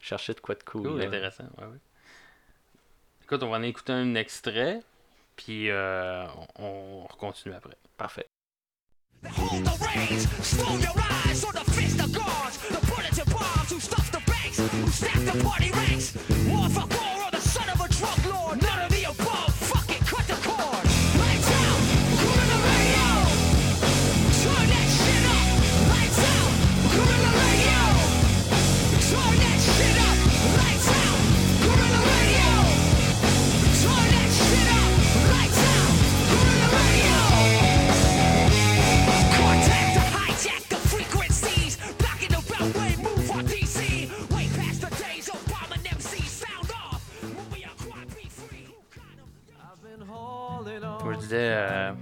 chercher 0.00 0.34
de 0.34 0.40
quoi 0.40 0.54
de 0.56 0.62
cool. 0.64 0.82
Cool, 0.88 1.02
intéressant. 1.02 1.44
Ouais, 1.58 1.64
ouais. 1.66 1.78
Écoute, 3.24 3.42
on 3.42 3.50
va 3.50 3.58
en 3.58 3.62
écouter 3.62 3.92
un 3.92 4.14
extrait, 4.14 4.80
puis 5.36 5.70
euh, 5.70 6.26
on, 6.56 7.04
on 7.04 7.16
continue 7.16 7.54
après. 7.54 7.76
Parfait. 7.96 8.26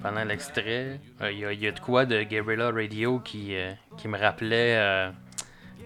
Pendant 0.03 0.25
l'extrait, 0.25 1.01
euh, 1.23 1.33
il 1.33 1.39
y, 1.39 1.45
a- 1.45 1.53
il 1.53 1.61
y 1.61 1.67
a 1.67 1.73
de 1.73 1.81
quoi 1.81 2.05
de 2.07 2.23
Guerrilla 2.23 2.71
Radio 2.71 3.19
qui, 3.21 3.57
euh, 3.57 3.73
qui 3.99 4.09
me 4.09 4.19
rappelait 4.19 4.77
euh, 4.77 5.11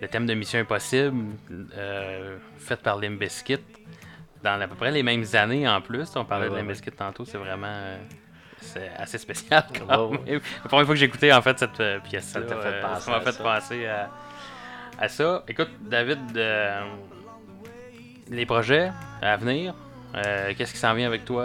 le 0.01 0.09
thème 0.09 0.27
de 0.27 0.35
Mission 0.35 0.59
Impossible, 0.61 1.25
fait 2.59 2.81
par 2.83 2.99
Limp 2.99 3.19
Bizkit, 3.19 3.59
dans 4.43 4.61
à 4.61 4.67
peu 4.69 4.75
près 4.75 4.91
les 4.91 5.03
mêmes 5.03 5.25
années 5.35 5.69
en 5.69 5.81
plus. 5.81 6.15
On 6.17 6.25
parlait 6.25 6.49
Ouais, 6.49 6.61
de 6.61 6.67
ouais. 6.67 6.69
Bizkit 6.73 6.93
tantôt, 6.93 7.25
c'est 7.25 7.39
vraiment 7.39 7.97
c'est 8.63 8.91
assez 8.97 9.19
spécial 9.19 9.65
quand. 9.79 10.11
La 10.13 10.41
première 10.69 10.85
fois 10.87 10.95
que 10.95 10.95
j'ai 10.97 11.07
écouté 11.07 11.33
en 11.33 11.41
fait 11.43 11.59
cette 11.59 11.81
euh, 11.81 11.99
pièce-là, 12.01 12.43
Ça 12.49 12.55
t'a 12.55 12.61
fait 12.61 12.81
penser 12.81 13.11
m'a 13.11 13.17
à 13.17 13.21
fait 13.21 13.33
ça. 13.33 13.43
penser 13.43 13.87
à, 13.87 14.11
à 14.99 15.09
ça. 15.09 15.45
Écoute, 15.49 15.71
David, 15.81 16.19
euh, 16.37 16.83
les 18.29 18.45
projets 18.47 18.91
à 19.23 19.37
venir, 19.37 19.75
euh, 20.15 20.53
qu'est-ce 20.57 20.73
qui 20.73 20.79
s'en 20.79 20.95
vient 20.95 21.07
avec 21.07 21.25
toi 21.25 21.43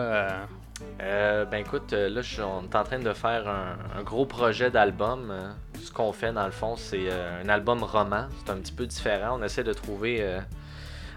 euh, 1.02 1.46
ben 1.46 1.60
écoute, 1.60 1.94
euh, 1.94 2.10
là, 2.10 2.22
on 2.46 2.64
est 2.64 2.76
en 2.76 2.84
train 2.84 3.00
de 3.00 3.14
faire 3.14 3.48
un, 3.48 4.04
gros 4.04 4.26
projet 4.26 4.70
d'album. 4.70 5.30
Euh. 5.32 5.52
Ce 5.82 5.92
qu'on 5.92 6.12
fait, 6.12 6.34
dans 6.34 6.46
le 6.46 6.52
fond, 6.52 6.76
c'est 6.76 7.10
un 7.12 7.48
album 7.48 7.84
roman. 7.84 8.28
C'est 8.40 8.52
un 8.52 8.58
petit 8.58 8.74
peu 8.74 8.86
différent. 8.86 9.38
On 9.40 9.44
essaie 9.44 9.64
de 9.64 9.74
trouver. 9.74 10.40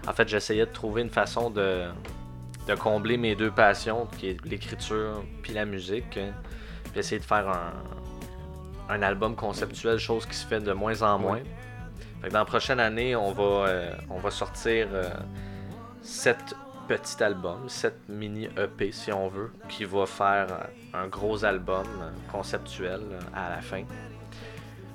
En 0.07 0.13
fait, 0.13 0.27
j'essayais 0.27 0.65
de 0.65 0.71
trouver 0.71 1.01
une 1.01 1.09
façon 1.09 1.49
de, 1.49 1.85
de 2.67 2.75
combler 2.75 3.17
mes 3.17 3.35
deux 3.35 3.51
passions, 3.51 4.07
qui 4.17 4.29
est 4.29 4.45
l'écriture 4.45 5.23
puis 5.41 5.53
la 5.53 5.65
musique. 5.65 6.11
Puis 6.11 6.99
essayer 6.99 7.19
de 7.19 7.25
faire 7.25 7.49
un, 7.49 8.93
un 8.93 9.01
album 9.01 9.35
conceptuel, 9.35 9.97
chose 9.97 10.25
qui 10.25 10.35
se 10.35 10.45
fait 10.45 10.59
de 10.59 10.71
moins 10.71 11.01
en 11.01 11.17
moins. 11.17 11.41
Fait 12.21 12.29
dans 12.29 12.39
la 12.39 12.45
prochaine 12.45 12.79
année, 12.79 13.15
on 13.15 13.31
va, 13.31 13.71
on 14.09 14.19
va 14.19 14.29
sortir 14.29 14.87
7 16.03 16.55
petit 16.89 17.23
album, 17.23 17.63
cette 17.67 18.09
mini 18.09 18.49
EP 18.57 18.91
si 18.91 19.13
on 19.13 19.27
veut, 19.27 19.51
qui 19.69 19.85
va 19.85 20.07
faire 20.07 20.47
un 20.91 21.07
gros 21.07 21.45
album 21.45 21.85
conceptuel 22.31 23.01
à 23.33 23.51
la 23.51 23.61
fin. 23.61 23.83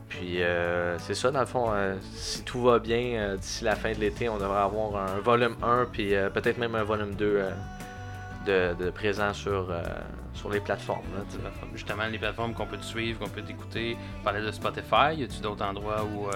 Puis 0.08 0.42
euh, 0.42 0.98
c'est 0.98 1.14
ça, 1.14 1.30
dans 1.30 1.38
le 1.38 1.46
fond, 1.46 1.72
euh, 1.72 1.94
si 2.12 2.42
tout 2.42 2.62
va 2.62 2.80
bien, 2.80 3.14
euh, 3.14 3.36
d'ici 3.36 3.62
la 3.62 3.76
fin 3.76 3.92
de 3.92 3.98
l'été, 3.98 4.28
on 4.28 4.38
devrait 4.38 4.62
avoir 4.62 4.96
un 4.96 5.20
volume 5.20 5.54
1, 5.62 5.86
puis 5.92 6.14
peut-être 6.32 6.58
même 6.58 6.74
un 6.74 6.82
volume 6.82 7.14
2 7.14 7.44
de, 8.46 8.90
présent 8.90 9.32
sur, 9.32 9.72
sur 10.34 10.50
les 10.50 10.60
plateformes. 10.60 11.06
Justement, 11.74 12.06
les 12.10 12.18
plateformes 12.18 12.54
qu'on 12.54 12.66
peut 12.66 12.76
te 12.76 12.84
suivre, 12.84 13.20
qu'on 13.20 13.28
peut 13.28 13.42
t'écouter, 13.42 13.96
parler 14.24 14.42
de 14.42 14.50
Spotify, 14.50 15.14
y 15.16 15.22
a-tu 15.22 15.40
d'autres 15.40 15.64
endroits 15.64 16.04
où... 16.04 16.28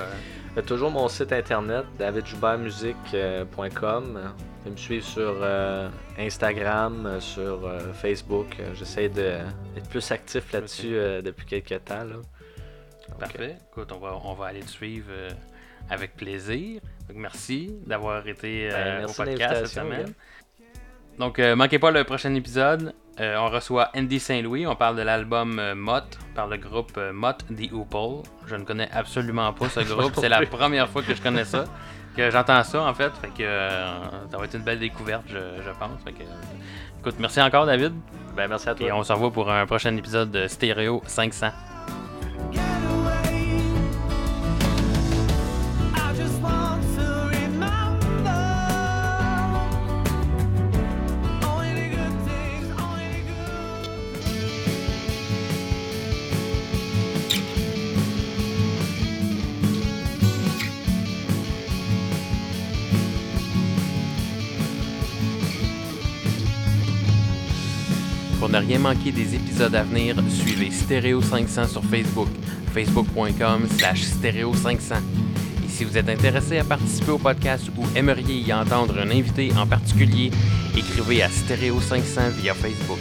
toujours 0.63 0.93
mon 0.93 1.09
site 1.09 1.33
internet, 1.33 1.85
davidjoubertmusique.com. 1.99 4.21
Pouvez 4.69 4.81
me 4.81 4.85
suivre 4.85 5.05
sur 5.07 5.35
euh, 5.41 5.89
Instagram, 6.19 7.07
euh, 7.07 7.21
sur 7.21 7.67
euh, 7.67 7.93
Facebook. 7.95 8.57
J'essaie 8.75 9.09
de- 9.09 9.39
d'être 9.75 9.89
plus 9.89 10.11
actif 10.13 10.53
là-dessus 10.53 10.91
depuis 11.23 11.47
quelques 11.47 11.85
temps. 11.87 12.05
Là. 12.05 12.17
Donc, 12.17 13.19
Parfait. 13.19 13.57
Écoute, 13.71 13.91
on 13.95 13.99
va, 13.99 14.19
on 14.25 14.35
va 14.35 14.47
aller 14.49 14.61
te 14.61 14.69
suivre 14.69 15.11
avec 15.89 16.17
plaisir. 16.17 16.83
Donc, 17.09 17.17
merci 17.17 17.73
d'avoir 17.87 18.27
été 18.29 18.69
Ben, 18.69 18.97
au 18.97 18.99
merci 19.07 19.21
de 19.23 19.27
podcast 19.27 19.55
cette 19.57 19.67
semaine. 19.69 20.13
Donc, 21.19 21.39
euh, 21.39 21.57
manquez 21.57 21.79
pas 21.79 21.91
le 21.91 22.05
prochain 22.05 22.35
épisode. 22.35 22.93
Euh, 23.21 23.37
on 23.39 23.49
reçoit 23.49 23.91
Andy 23.97 24.21
Saint-Louis. 24.21 24.67
On 24.67 24.77
parle 24.77 24.97
de 24.97 25.03
l'album 25.03 25.59
euh, 25.59 25.75
Mott 25.75 26.19
par 26.35 26.47
le 26.47 26.59
groupe 26.59 27.01
Mott 27.13 27.39
The 27.47 27.73
Hoople. 27.73 28.29
Je 28.47 28.55
ne 28.55 28.65
connais 28.65 28.91
absolument 28.93 29.53
pas 29.55 29.71
ce 29.71 29.81
groupe. 29.95 30.13
C'est 30.17 30.29
la 30.29 30.45
première 30.45 30.89
fois 30.91 31.03
que 31.03 31.15
je 31.15 31.23
connais 31.23 31.45
ça. 31.47 31.65
Que 32.19 32.33
j'entends 32.33 32.65
ça 32.65 32.83
en 32.83 32.93
fait. 32.95 33.13
Fait 33.23 33.29
que 33.29 33.45
euh, 33.45 34.29
ça 34.29 34.39
va 34.39 34.45
être 34.45 34.55
une 34.55 34.63
belle 34.63 34.81
découverte, 34.81 35.23
je, 35.29 35.35
je 35.35 35.71
pense. 35.79 36.03
Fait 36.05 36.11
que, 36.11 36.25
euh, 36.25 36.99
écoute, 36.99 37.15
merci 37.21 37.41
encore 37.41 37.65
David. 37.65 37.93
Ben, 38.37 38.49
merci 38.49 38.69
à 38.69 38.75
toi. 38.75 38.89
Et 38.89 38.91
on 38.91 39.05
se 39.05 39.13
revoit 39.13 39.31
pour 39.31 39.49
un 39.53 39.65
prochain 39.67 39.97
épisode 39.97 40.33
de 40.33 40.49
Stéréo 40.49 41.01
500. 41.07 41.51
Rien 68.59 68.79
manquer 68.79 69.13
des 69.13 69.35
épisodes 69.35 69.75
à 69.75 69.83
venir, 69.83 70.17
suivez 70.29 70.71
Stéréo 70.71 71.23
500 71.23 71.69
sur 71.69 71.85
Facebook, 71.85 72.29
facebook.com 72.73 73.67
slash 73.77 74.03
stéréo 74.03 74.55
500. 74.55 74.97
Et 75.65 75.69
si 75.69 75.85
vous 75.85 75.97
êtes 75.97 76.09
intéressé 76.09 76.59
à 76.59 76.65
participer 76.65 77.13
au 77.13 77.19
podcast 77.19 77.71
ou 77.77 77.85
aimeriez 77.95 78.41
y 78.41 78.53
entendre 78.53 78.99
un 78.99 79.11
invité 79.11 79.53
en 79.57 79.67
particulier, 79.67 80.31
écrivez 80.77 81.23
à 81.23 81.29
Stéréo 81.29 81.81
500 81.81 82.21
via 82.41 82.55
Facebook. 82.55 82.99